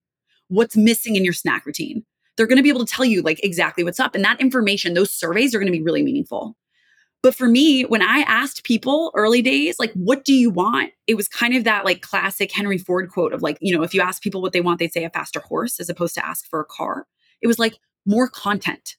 [0.49, 2.05] What's missing in your snack routine?
[2.37, 4.15] They're going to be able to tell you like exactly what's up.
[4.15, 6.57] And that information, those surveys are going to be really meaningful.
[7.23, 10.91] But for me, when I asked people early days, like, what do you want?
[11.07, 13.95] It was kind of that like classic Henry Ford quote of like, you know, if
[13.95, 16.49] you ask people what they want, they'd say a faster horse as opposed to ask
[16.49, 17.07] for a car.
[17.41, 18.97] It was like more content,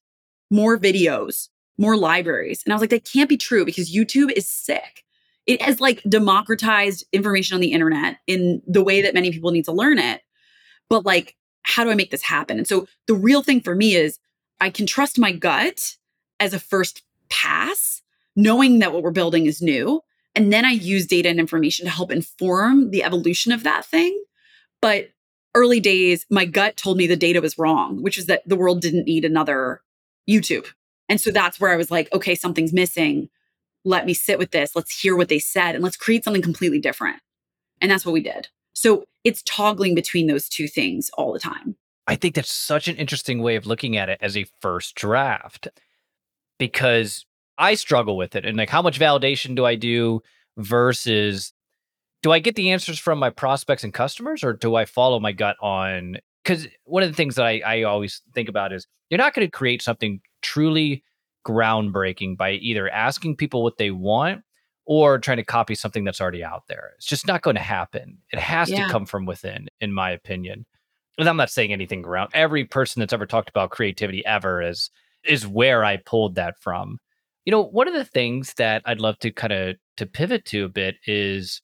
[0.49, 2.61] more videos, more libraries.
[2.63, 5.03] And I was like, that can't be true because YouTube is sick.
[5.45, 9.65] It has like democratized information on the internet in the way that many people need
[9.65, 10.21] to learn it.
[10.89, 12.57] But like, how do I make this happen?
[12.57, 14.19] And so the real thing for me is
[14.61, 15.97] I can trust my gut
[16.39, 18.01] as a first pass,
[18.35, 20.01] knowing that what we're building is new.
[20.35, 24.21] And then I use data and information to help inform the evolution of that thing.
[24.81, 25.09] But
[25.55, 28.81] early days, my gut told me the data was wrong, which is that the world
[28.81, 29.81] didn't need another
[30.29, 30.67] YouTube.
[31.13, 33.29] And so that's where I was like, okay, something's missing.
[33.85, 34.75] Let me sit with this.
[34.75, 37.17] Let's hear what they said and let's create something completely different.
[37.79, 38.47] And that's what we did.
[38.73, 41.75] So it's toggling between those two things all the time.
[42.07, 45.67] I think that's such an interesting way of looking at it as a first draft
[46.57, 47.27] because
[47.59, 48.43] I struggle with it.
[48.43, 50.23] And like, how much validation do I do
[50.57, 51.53] versus
[52.23, 55.31] do I get the answers from my prospects and customers or do I follow my
[55.31, 56.17] gut on?
[56.43, 59.45] Because one of the things that I, I always think about is you're not going
[59.45, 61.03] to create something truly
[61.45, 64.43] groundbreaking by either asking people what they want
[64.85, 66.91] or trying to copy something that's already out there.
[66.97, 68.17] It's just not going to happen.
[68.31, 68.85] It has yeah.
[68.85, 70.65] to come from within, in my opinion.
[71.17, 74.89] And I'm not saying anything around every person that's ever talked about creativity ever is
[75.23, 76.99] is where I pulled that from.
[77.45, 80.65] You know, one of the things that I'd love to kind of to pivot to
[80.65, 81.61] a bit is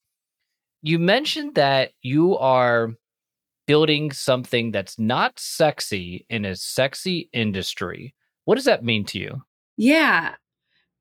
[0.81, 2.91] you mentioned that you are
[3.67, 8.15] building something that's not sexy in a sexy industry.
[8.49, 9.43] What does that mean to you?
[9.77, 10.33] Yeah.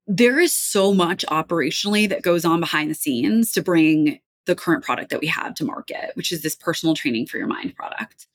[0.07, 4.85] There is so much operationally that goes on behind the scenes to bring the current
[4.85, 8.27] product that we have to market, which is this personal training for your mind product.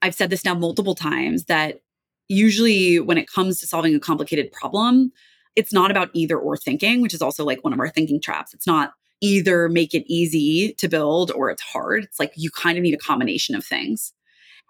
[0.00, 1.82] I've said this now multiple times that
[2.28, 5.12] usually when it comes to solving a complicated problem,
[5.54, 8.54] it's not about either or thinking, which is also like one of our thinking traps.
[8.54, 12.04] It's not either make it easy to build or it's hard.
[12.04, 14.14] It's like you kind of need a combination of things.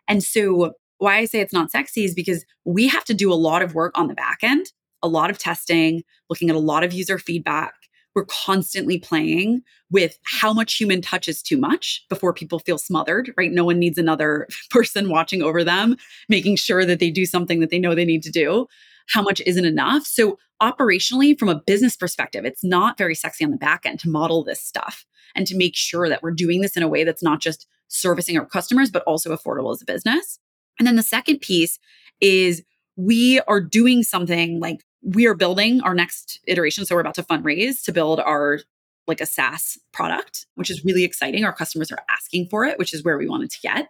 [0.09, 3.35] And so, why I say it's not sexy is because we have to do a
[3.35, 4.67] lot of work on the back end,
[5.03, 7.75] a lot of testing, looking at a lot of user feedback,
[8.19, 13.33] we're constantly playing with how much human touch is too much before people feel smothered,
[13.37, 13.53] right?
[13.53, 15.97] No one needs another person watching over them,
[16.29, 18.67] making sure that they do something that they know they need to do.
[19.09, 20.05] How much isn't enough?
[20.05, 24.09] So, operationally, from a business perspective, it's not very sexy on the back end to
[24.09, 25.07] model this stuff
[25.37, 28.37] and to make sure that we're doing this in a way that's not just servicing
[28.37, 30.41] our customers, but also affordable as a business.
[30.79, 31.79] And then the second piece
[32.21, 32.63] is
[32.97, 36.85] we are doing something like we are building our next iteration.
[36.85, 38.61] So we're about to fundraise to build our
[39.07, 41.45] like a SaaS product, which is really exciting.
[41.45, 43.89] Our customers are asking for it, which is where we wanted to get.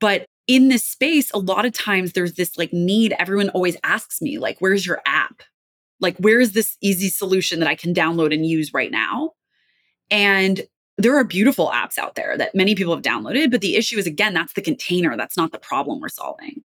[0.00, 3.14] But in this space, a lot of times there's this like need.
[3.18, 5.42] Everyone always asks me, like, where's your app?
[6.00, 9.32] Like, where is this easy solution that I can download and use right now?
[10.10, 10.62] And
[11.02, 13.50] there are beautiful apps out there that many people have downloaded.
[13.50, 15.16] But the issue is, again, that's the container.
[15.16, 16.62] That's not the problem we're solving.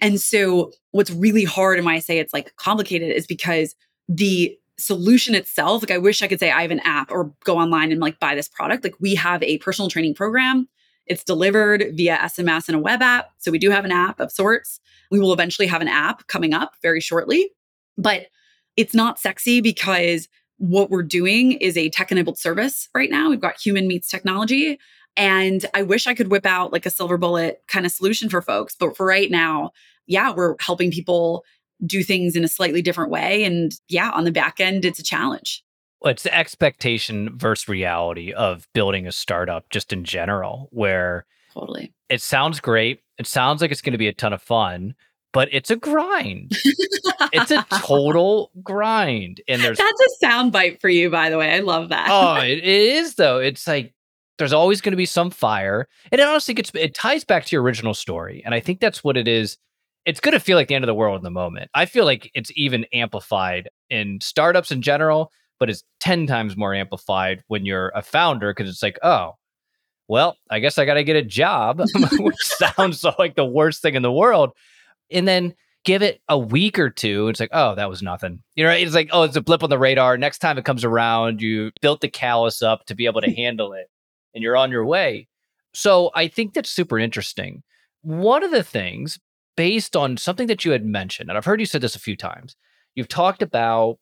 [0.00, 3.74] And so what's really hard and why I say it's like complicated is because
[4.08, 7.58] the solution itself, like I wish I could say I have an app or go
[7.58, 8.84] online and like buy this product.
[8.84, 10.68] Like we have a personal training program.
[11.06, 13.30] It's delivered via SMS and a web app.
[13.38, 14.80] So we do have an app of sorts.
[15.10, 17.50] We will eventually have an app coming up very shortly.
[17.96, 18.26] But
[18.76, 20.28] it's not sexy because
[20.58, 23.30] what we're doing is a tech enabled service right now.
[23.30, 24.78] We've got human meets technology.
[25.16, 28.42] And I wish I could whip out like a silver bullet kind of solution for
[28.42, 28.74] folks.
[28.78, 29.70] But for right now,
[30.06, 31.44] yeah, we're helping people
[31.84, 33.44] do things in a slightly different way.
[33.44, 35.62] And yeah, on the back end, it's a challenge.
[36.00, 41.92] Well, it's the expectation versus reality of building a startup just in general, where totally
[42.08, 43.00] it sounds great.
[43.18, 44.94] It sounds like it's going to be a ton of fun,
[45.36, 46.52] but it's a grind.
[47.30, 49.42] it's a total grind.
[49.46, 51.52] And there's that's a soundbite for you, by the way.
[51.52, 52.08] I love that.
[52.10, 53.36] oh, it, it is though.
[53.36, 53.92] It's like
[54.38, 55.88] there's always going to be some fire.
[56.10, 58.42] And it honestly gets it ties back to your original story.
[58.46, 59.58] And I think that's what it is.
[60.06, 61.70] It's going to feel like the end of the world in the moment.
[61.74, 66.72] I feel like it's even amplified in startups in general, but it's 10 times more
[66.72, 69.32] amplified when you're a founder because it's like, oh,
[70.08, 73.96] well, I guess I got to get a job, which sounds like the worst thing
[73.96, 74.52] in the world.
[75.10, 77.28] And then give it a week or two.
[77.28, 78.42] It's like, oh, that was nothing.
[78.56, 80.18] You know, it's like, oh, it's a blip on the radar.
[80.18, 83.72] Next time it comes around, you built the callus up to be able to handle
[83.72, 83.88] it
[84.34, 85.28] and you're on your way.
[85.72, 87.62] So I think that's super interesting.
[88.02, 89.18] One of the things,
[89.56, 92.16] based on something that you had mentioned, and I've heard you said this a few
[92.16, 92.56] times,
[92.94, 93.98] you've talked about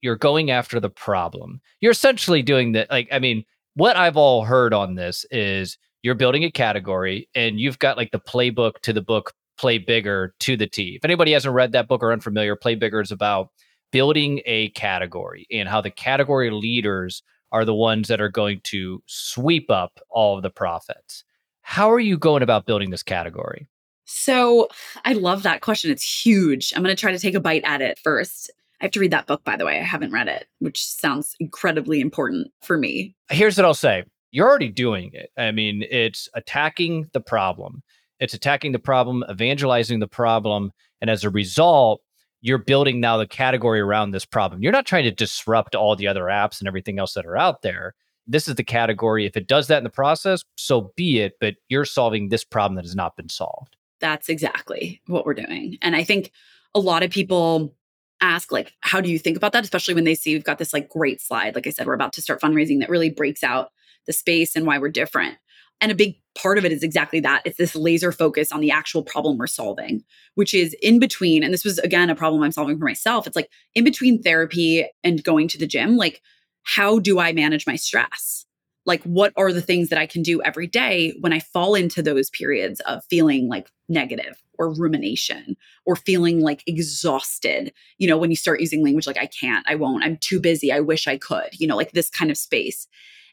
[0.00, 1.60] you're going after the problem.
[1.80, 2.90] You're essentially doing that.
[2.90, 3.44] Like, I mean,
[3.74, 8.10] what I've all heard on this is you're building a category and you've got like
[8.12, 10.96] the playbook to the book Play Bigger to the T.
[10.96, 13.50] If anybody hasn't read that book or unfamiliar, Play Bigger is about
[13.92, 19.02] building a category and how the category leaders are the ones that are going to
[19.06, 21.24] sweep up all of the profits.
[21.62, 23.68] How are you going about building this category?
[24.04, 24.68] So
[25.04, 25.90] I love that question.
[25.90, 26.72] It's huge.
[26.74, 28.50] I'm going to try to take a bite at it first.
[28.80, 29.78] I have to read that book, by the way.
[29.80, 33.16] I haven't read it, which sounds incredibly important for me.
[33.30, 35.30] Here's what I'll say you're already doing it.
[35.36, 37.82] I mean, it's attacking the problem,
[38.20, 40.72] it's attacking the problem, evangelizing the problem.
[41.00, 42.00] And as a result,
[42.40, 44.62] you're building now the category around this problem.
[44.62, 47.62] You're not trying to disrupt all the other apps and everything else that are out
[47.62, 47.94] there.
[48.26, 49.26] This is the category.
[49.26, 51.34] If it does that in the process, so be it.
[51.40, 53.76] But you're solving this problem that has not been solved.
[54.00, 55.78] That's exactly what we're doing.
[55.82, 56.32] And I think
[56.74, 57.74] a lot of people
[58.20, 60.72] ask like how do you think about that especially when they see we've got this
[60.72, 63.72] like great slide like i said we're about to start fundraising that really breaks out
[64.06, 65.36] the space and why we're different
[65.80, 67.42] and a big part of it is exactly that.
[67.44, 70.04] It's this laser focus on the actual problem we're solving
[70.36, 73.26] which is in between and this was again a problem i'm solving for myself.
[73.26, 76.22] It's like in between therapy and going to the gym like
[76.62, 78.44] how do i manage my stress?
[78.84, 82.02] Like what are the things that i can do every day when i fall into
[82.02, 87.72] those periods of feeling like negative or rumination or feeling like exhausted?
[87.98, 90.70] You know when you start using language like i can't i won't i'm too busy
[90.70, 92.86] i wish i could you know like this kind of space.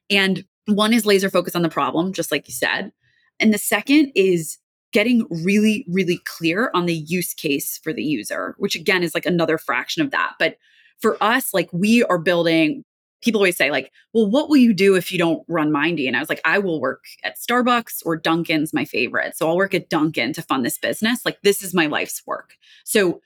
[0.09, 2.91] And one is laser focus on the problem just like you said.
[3.39, 4.57] And the second is
[4.91, 9.25] getting really really clear on the use case for the user which again is like
[9.25, 10.33] another fraction of that.
[10.39, 10.57] But
[11.01, 12.83] for us like we are building
[13.21, 16.07] people always say like well what will you do if you don't run MYNDY?
[16.07, 19.35] And i was like i will work at starbucks or dunkin's my favorite.
[19.35, 21.25] So i'll work at dunkin to fund this business.
[21.25, 22.53] Like this is my life's work.
[22.83, 23.21] So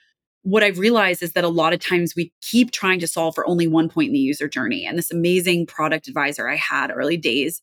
[0.48, 3.48] what i've realized is that a lot of times we keep trying to solve for
[3.48, 7.18] only one point in the user journey and this amazing product advisor i had early
[7.18, 7.62] days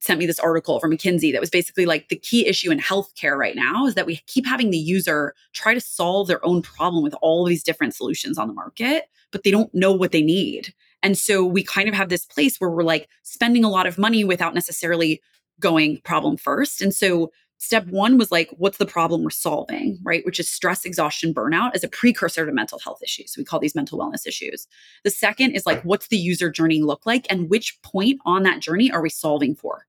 [0.00, 3.36] sent me this article from McKinsey that was basically like the key issue in healthcare
[3.36, 7.04] right now is that we keep having the user try to solve their own problem
[7.04, 10.72] with all these different solutions on the market, but they don't know what they need.
[11.02, 13.98] And so we kind of have this place where we're like spending a lot of
[13.98, 15.20] money without necessarily
[15.58, 16.80] going problem first.
[16.80, 17.30] And so
[17.60, 20.24] step one was like, what's the problem we're solving, right?
[20.24, 23.34] Which is stress, exhaustion, burnout as a precursor to mental health issues.
[23.36, 24.66] We call these mental wellness issues.
[25.04, 27.26] The second is like, what's the user journey look like?
[27.30, 29.86] And which point on that journey are we solving for?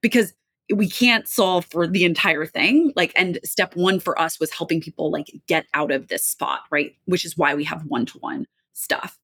[0.00, 0.34] Because
[0.74, 4.80] we can't solve for the entire thing like and step 1 for us was helping
[4.80, 8.16] people like get out of this spot right which is why we have one to
[8.20, 9.18] one stuff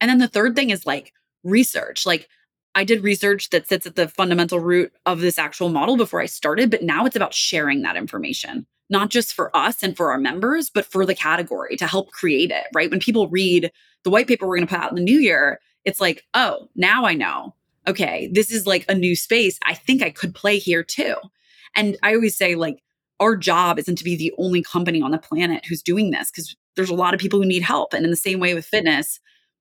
[0.00, 1.12] and then the third thing is like
[1.44, 2.06] research.
[2.06, 2.28] Like
[2.74, 6.26] I did research that sits at the fundamental root of this actual model before I
[6.26, 10.18] started, but now it's about sharing that information, not just for us and for our
[10.18, 12.90] members, but for the category to help create it, right?
[12.90, 13.72] When people read
[14.04, 16.68] the white paper we're going to put out in the new year, it's like, oh,
[16.76, 17.54] now I know.
[17.88, 19.58] Okay, this is like a new space.
[19.64, 21.16] I think I could play here too.
[21.74, 22.82] And I always say, like,
[23.20, 26.56] our job isn't to be the only company on the planet who's doing this because
[26.76, 27.92] there's a lot of people who need help.
[27.92, 29.20] And in the same way with fitness,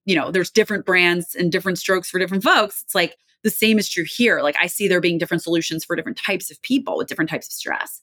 [0.10, 2.82] you know, there's different brands and different strokes for different folks.
[2.82, 4.42] It's like the same is true here.
[4.42, 7.48] Like I see there being different solutions for different types of people with different types
[7.48, 8.02] of stress.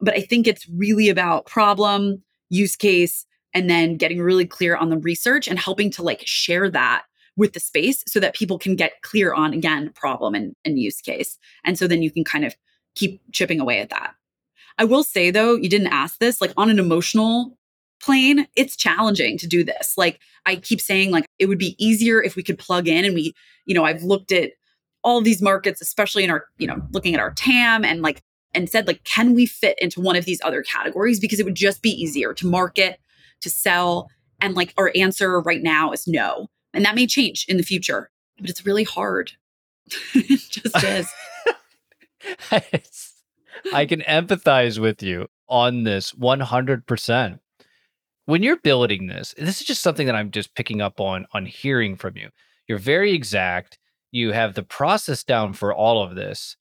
[0.00, 2.20] But I think it's really about problem,
[2.50, 3.24] use case,
[3.54, 7.04] and then getting really clear on the research and helping to like share that
[7.36, 11.00] with the space so that people can get clear on again problem and, and use
[11.00, 11.38] case.
[11.64, 12.56] And so then you can kind of
[12.96, 14.14] keep chipping away at that.
[14.78, 17.56] I will say though, you didn't ask this, like on an emotional
[18.00, 19.94] plane, it's challenging to do this.
[19.96, 23.14] Like I keep saying, like it would be easier if we could plug in and
[23.14, 23.34] we,
[23.64, 24.52] you know, I've looked at
[25.02, 28.22] all these markets, especially in our, you know, looking at our TAM and like
[28.54, 31.20] and said, like, can we fit into one of these other categories?
[31.20, 32.98] Because it would just be easier to market,
[33.42, 34.08] to sell.
[34.40, 36.48] And like our answer right now is no.
[36.72, 39.32] And that may change in the future, but it's really hard.
[40.14, 41.08] it just is.
[43.72, 47.38] I can empathize with you on this 100%
[48.26, 51.46] when you're building this, this is just something that I'm just picking up on on
[51.46, 52.28] hearing from you.
[52.68, 53.78] You're very exact.
[54.12, 56.56] You have the process down for all of this.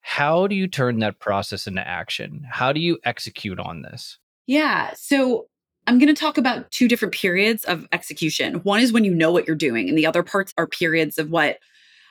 [0.00, 2.46] How do you turn that process into action?
[2.48, 4.18] How do you execute on this?
[4.46, 4.92] Yeah.
[4.94, 5.46] So
[5.88, 8.54] I'm going to talk about two different periods of execution.
[8.62, 11.30] One is when you know what you're doing, and the other parts are periods of
[11.30, 11.58] what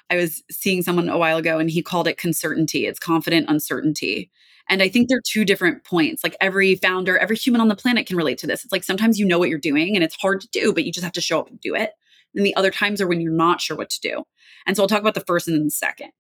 [0.10, 2.86] I was seeing someone a while ago and he called it concertainty.
[2.86, 4.30] It's confident uncertainty.
[4.70, 6.24] And I think they're two different points.
[6.24, 8.64] Like every founder, every human on the planet can relate to this.
[8.64, 10.92] It's like sometimes you know what you're doing and it's hard to do, but you
[10.92, 11.92] just have to show up and do it.
[12.34, 14.24] And the other times are when you're not sure what to do.
[14.66, 16.12] And so I'll talk about the first and then the second.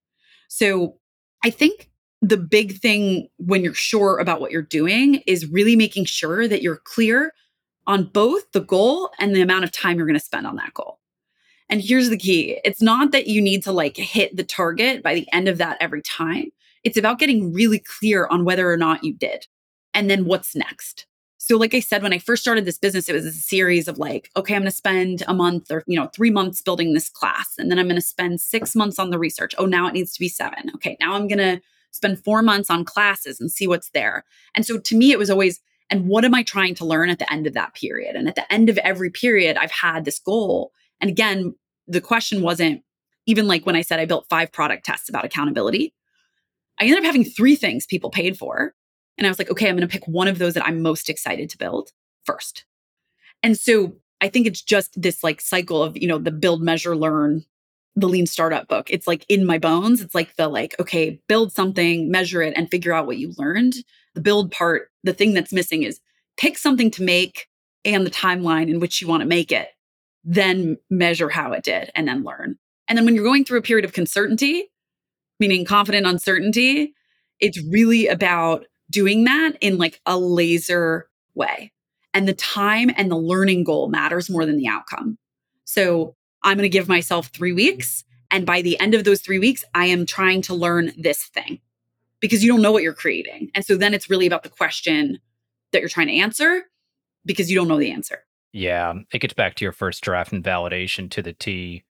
[0.48, 0.98] So
[1.44, 1.90] I think
[2.22, 6.62] the big thing when you're sure about what you're doing is really making sure that
[6.62, 7.34] you're clear
[7.88, 10.74] on both the goal and the amount of time you're going to spend on that
[10.74, 11.00] goal.
[11.70, 15.16] And here's the key it's not that you need to like hit the target by
[15.16, 16.52] the end of that every time.
[16.86, 19.48] It's about getting really clear on whether or not you did
[19.94, 21.06] and then what's next.
[21.38, 23.98] So, like I said, when I first started this business, it was a series of
[23.98, 27.10] like, okay, I'm going to spend a month or, you know, three months building this
[27.10, 27.54] class.
[27.58, 29.54] And then I'm going to spend six months on the research.
[29.58, 30.72] Oh, now it needs to be seven.
[30.76, 31.62] Okay, now I'm going to
[31.92, 34.24] spend four months on classes and see what's there.
[34.56, 35.60] And so to me, it was always
[35.90, 38.16] And what am I trying to learn at the end of that period?
[38.16, 40.72] And at the end of every period, I've had this goal.
[41.00, 41.56] And again,
[41.88, 42.82] the question wasn't
[43.28, 45.94] even like when I said I built five product tests about accountability.
[46.80, 48.74] I ended up having three things people paid for.
[49.18, 51.10] And I was like, okay, I'm going to pick one of those that I'm most
[51.10, 51.92] excited to build
[52.26, 52.66] first.
[53.44, 56.96] And so I think it's just this like cycle of, you know, the build, measure,
[56.96, 57.46] learn,
[57.96, 58.90] the lean startup book.
[58.90, 60.02] It's like in my bones.
[60.02, 63.76] It's like the like, okay, build something, measure it, and figure out what you learned.
[64.16, 66.02] The build part, the thing that's missing is
[66.38, 67.48] pick something to make
[67.86, 69.70] and the timeline in which you want to make it,
[70.24, 72.58] then measure how it did and then learn.
[72.88, 74.70] And then when you're going through a period of uncertainty,
[75.40, 76.94] meaning confident uncertainty,
[77.40, 81.72] it's really about doing that in like a laser way.
[82.14, 85.18] And the time and the learning goal matters more than the outcome.
[85.66, 88.04] So I'm going to give myself three weeks.
[88.32, 91.60] And by the end of those three weeks, I am trying to learn this thing
[92.20, 93.52] because you don't know what you're creating.
[93.54, 95.20] And so then it's really about the question
[95.72, 96.64] that you're trying to answer
[97.26, 98.24] because you don't know the answer.
[98.54, 98.94] Yeah.
[99.12, 101.84] It gets back to your first draft and validation to the T.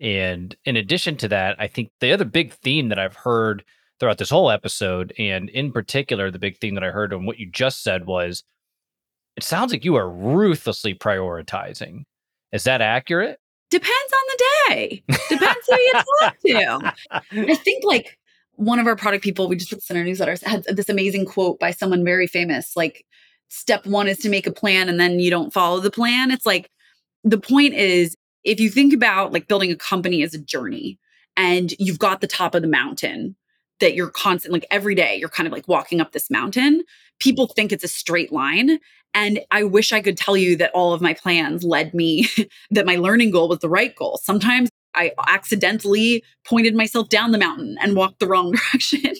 [0.00, 3.64] And in addition to that, I think the other big theme that I've heard
[3.98, 7.38] throughout this whole episode, and in particular, the big theme that I heard on what
[7.38, 8.44] you just said was
[9.36, 12.04] it sounds like you are ruthlessly prioritizing.
[12.52, 13.38] Is that accurate?
[13.70, 15.02] Depends on the day.
[15.28, 16.94] Depends who you talk to.
[17.10, 18.18] I think like
[18.54, 21.26] one of our product people, we just put this in our newsletter, had this amazing
[21.26, 22.76] quote by someone very famous.
[22.76, 23.04] Like,
[23.48, 26.30] step one is to make a plan and then you don't follow the plan.
[26.30, 26.70] It's like
[27.24, 30.98] the point is if you think about like building a company as a journey
[31.36, 33.36] and you've got the top of the mountain
[33.80, 36.82] that you're constant like every day you're kind of like walking up this mountain
[37.20, 38.78] people think it's a straight line
[39.14, 42.28] and i wish i could tell you that all of my plans led me
[42.70, 44.18] that my learning goal was the right goal.
[44.22, 49.12] Sometimes i accidentally pointed myself down the mountain and walked the wrong direction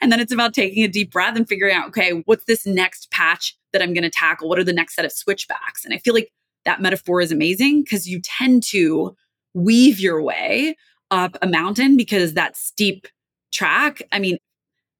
[0.00, 3.10] and then it's about taking a deep breath and figuring out okay what's this next
[3.10, 4.48] patch that i'm going to tackle?
[4.48, 5.84] What are the next set of switchbacks?
[5.84, 6.30] And i feel like
[6.66, 9.16] that metaphor is amazing because you tend to
[9.54, 10.76] weave your way
[11.10, 13.06] up a mountain because that steep
[13.52, 14.36] track, I mean,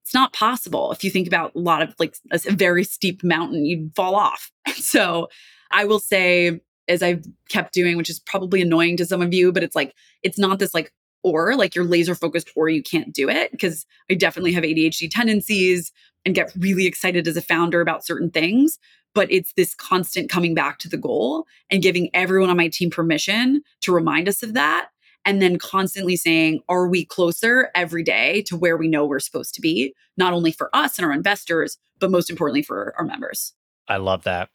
[0.03, 0.93] it's not possible.
[0.93, 4.51] If you think about a lot of like a very steep mountain, you'd fall off.
[4.75, 5.29] so
[5.71, 9.53] I will say, as I've kept doing, which is probably annoying to some of you,
[9.53, 9.93] but it's like,
[10.23, 10.93] it's not this like,
[11.25, 15.11] or like you're laser focused or you can't do it because I definitely have ADHD
[15.11, 15.93] tendencies
[16.25, 18.79] and get really excited as a founder about certain things.
[19.17, 22.91] But it's this constant coming back to the goal and giving everyone on my team
[22.91, 24.91] permission to remind us of that
[25.25, 29.55] and then constantly saying, are we closer every day to where we know we're supposed
[29.55, 33.55] to be, not only for us and our investors, but most importantly for our members?
[33.89, 34.51] I love that.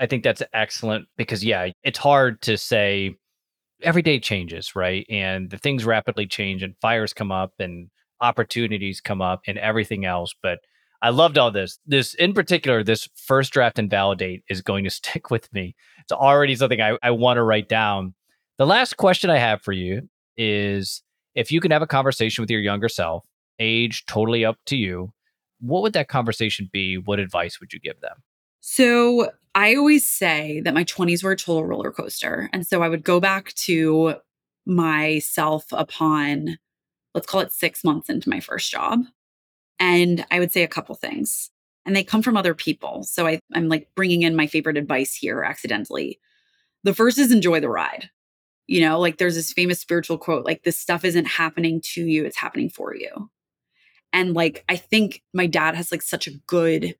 [0.00, 3.14] I think that's excellent because, yeah, it's hard to say
[3.82, 5.04] every day changes, right?
[5.10, 7.90] And the things rapidly change and fires come up and
[8.22, 10.34] opportunities come up and everything else.
[10.42, 10.60] But
[11.00, 11.78] I loved all this.
[11.86, 15.74] This, in particular, this first draft and validate is going to stick with me.
[16.00, 18.14] It's already something I, I want to write down
[18.58, 21.02] the last question I have for you is
[21.34, 23.24] if you can have a conversation with your younger self,
[23.60, 25.12] age totally up to you,
[25.60, 26.96] what would that conversation be?
[26.96, 28.22] What advice would you give them?
[28.60, 32.48] So, I always say that my 20s were a total roller coaster.
[32.52, 34.14] And so I would go back to
[34.66, 36.58] myself upon,
[37.12, 39.00] let's call it six months into my first job.
[39.78, 41.50] And I would say a couple things.
[41.86, 43.02] And they come from other people.
[43.04, 46.20] So I, I'm like bringing in my favorite advice here accidentally.
[46.84, 48.10] The first is enjoy the ride.
[48.66, 52.26] You know, like there's this famous spiritual quote like, this stuff isn't happening to you,
[52.26, 53.30] it's happening for you.
[54.12, 56.96] And like, I think my dad has like such a good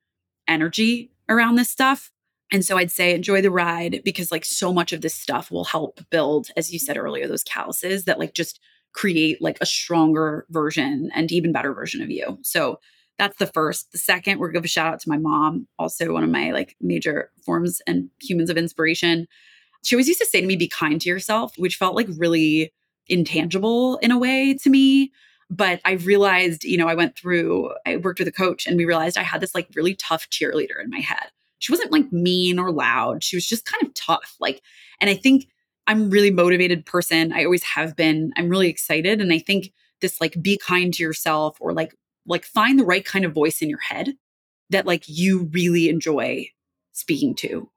[0.47, 2.11] energy around this stuff.
[2.51, 5.65] And so I'd say enjoy the ride because like so much of this stuff will
[5.65, 8.59] help build, as you said earlier, those calluses that like just
[8.93, 12.39] create like a stronger version and even better version of you.
[12.43, 12.81] So
[13.19, 13.93] that's the first.
[13.93, 16.53] The second, we're gonna give a shout out to my mom, also one of my
[16.53, 19.27] like major forms and humans of inspiration
[19.85, 22.73] she always used to say to me, be kind to yourself, which felt like really
[23.07, 25.13] intangible in a way to me.
[25.51, 28.85] But I realized, you know, I went through, I worked with a coach and we
[28.85, 31.31] realized I had this like really tough cheerleader in my head.
[31.59, 33.25] She wasn't like mean or loud.
[33.25, 34.37] She was just kind of tough.
[34.41, 34.63] Like,
[35.01, 35.49] and I think
[35.89, 37.33] I'm really motivated person.
[37.33, 38.33] I always have been.
[38.37, 39.21] I'm really excited.
[39.21, 41.95] And I think this like be kind to yourself or like
[42.27, 44.15] like find the right kind of voice in your head
[44.71, 46.47] that like you really enjoy
[46.93, 47.69] speaking to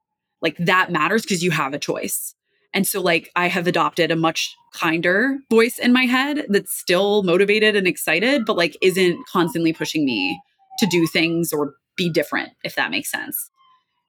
[0.41, 2.35] like that matters because you have a choice.
[2.73, 7.23] And so, like, I have adopted a much kinder voice in my head that's still
[7.23, 10.39] motivated and excited, but like isn't constantly pushing me
[10.79, 13.49] to do things or be different, if that makes sense.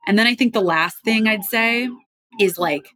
[0.07, 1.89] And then I think the last thing I'd say
[2.41, 2.89] is like,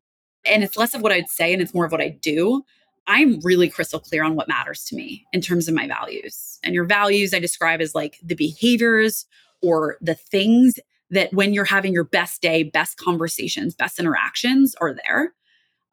[0.47, 2.63] and it's less of what I'd say and it's more of what I do.
[3.07, 6.59] I'm really crystal clear on what matters to me in terms of my values.
[6.65, 9.27] And your values I describe as like the behaviors
[9.63, 10.79] or the things
[11.11, 15.35] that when you're having your best day, best conversations, best interactions are there.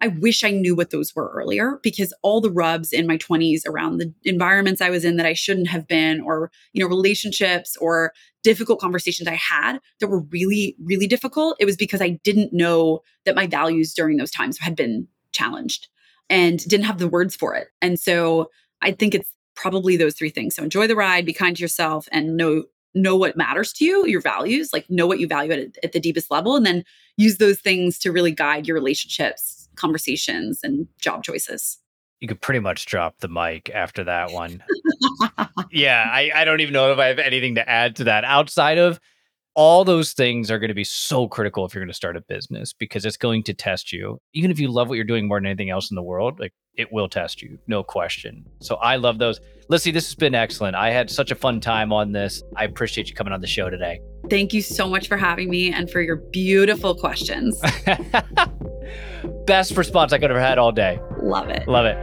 [0.03, 3.61] I wish I knew what those were earlier because all the rubs in my 20s
[3.65, 7.77] around the environments I was in that I shouldn't have been, or, you know, relationships
[7.77, 8.11] or
[8.43, 11.55] difficult conversations I had that were really, really difficult.
[11.57, 15.87] It was because I didn't know that my values during those times had been challenged
[16.29, 17.69] and didn't have the words for it.
[17.81, 18.51] And so
[18.81, 20.53] I think it's probably those three things.
[20.53, 24.05] So enjoy the ride, be kind to yourself, and know know what matters to you,
[24.05, 26.83] your values, like know what you value at, at the deepest level, and then
[27.17, 31.79] use those things to really guide your relationships conversations and job choices.
[32.19, 34.63] You could pretty much drop the mic after that one.
[35.71, 38.77] yeah, I, I don't even know if I have anything to add to that outside
[38.77, 38.99] of
[39.55, 42.21] all those things are going to be so critical if you're going to start a
[42.21, 44.19] business because it's going to test you.
[44.33, 46.53] Even if you love what you're doing more than anything else in the world, like
[46.75, 48.45] it will test you, no question.
[48.61, 49.39] So I love those.
[49.69, 50.75] Lissy, this has been excellent.
[50.75, 52.41] I had such a fun time on this.
[52.57, 53.99] I appreciate you coming on the show today.
[54.29, 57.61] Thank you so much for having me and for your beautiful questions.
[59.45, 60.99] Best response I could have had all day.
[61.21, 61.67] Love it.
[61.67, 61.97] Love it.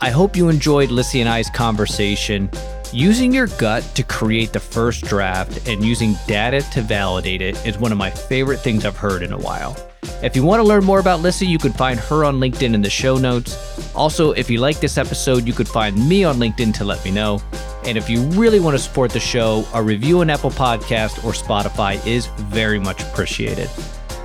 [0.00, 2.50] I hope you enjoyed Lissy and I's conversation.
[2.94, 7.78] Using your gut to create the first draft and using data to validate it is
[7.78, 9.74] one of my favorite things I've heard in a while.
[10.22, 12.82] If you want to learn more about Lissy, you can find her on LinkedIn in
[12.82, 13.94] the show notes.
[13.94, 17.10] Also, if you like this episode, you could find me on LinkedIn to let me
[17.10, 17.40] know.
[17.86, 21.32] And if you really want to support the show, a review on Apple Podcast or
[21.32, 23.68] Spotify is very much appreciated.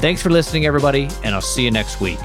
[0.02, 2.20] Thanks for listening, everybody, and I'll see you next week.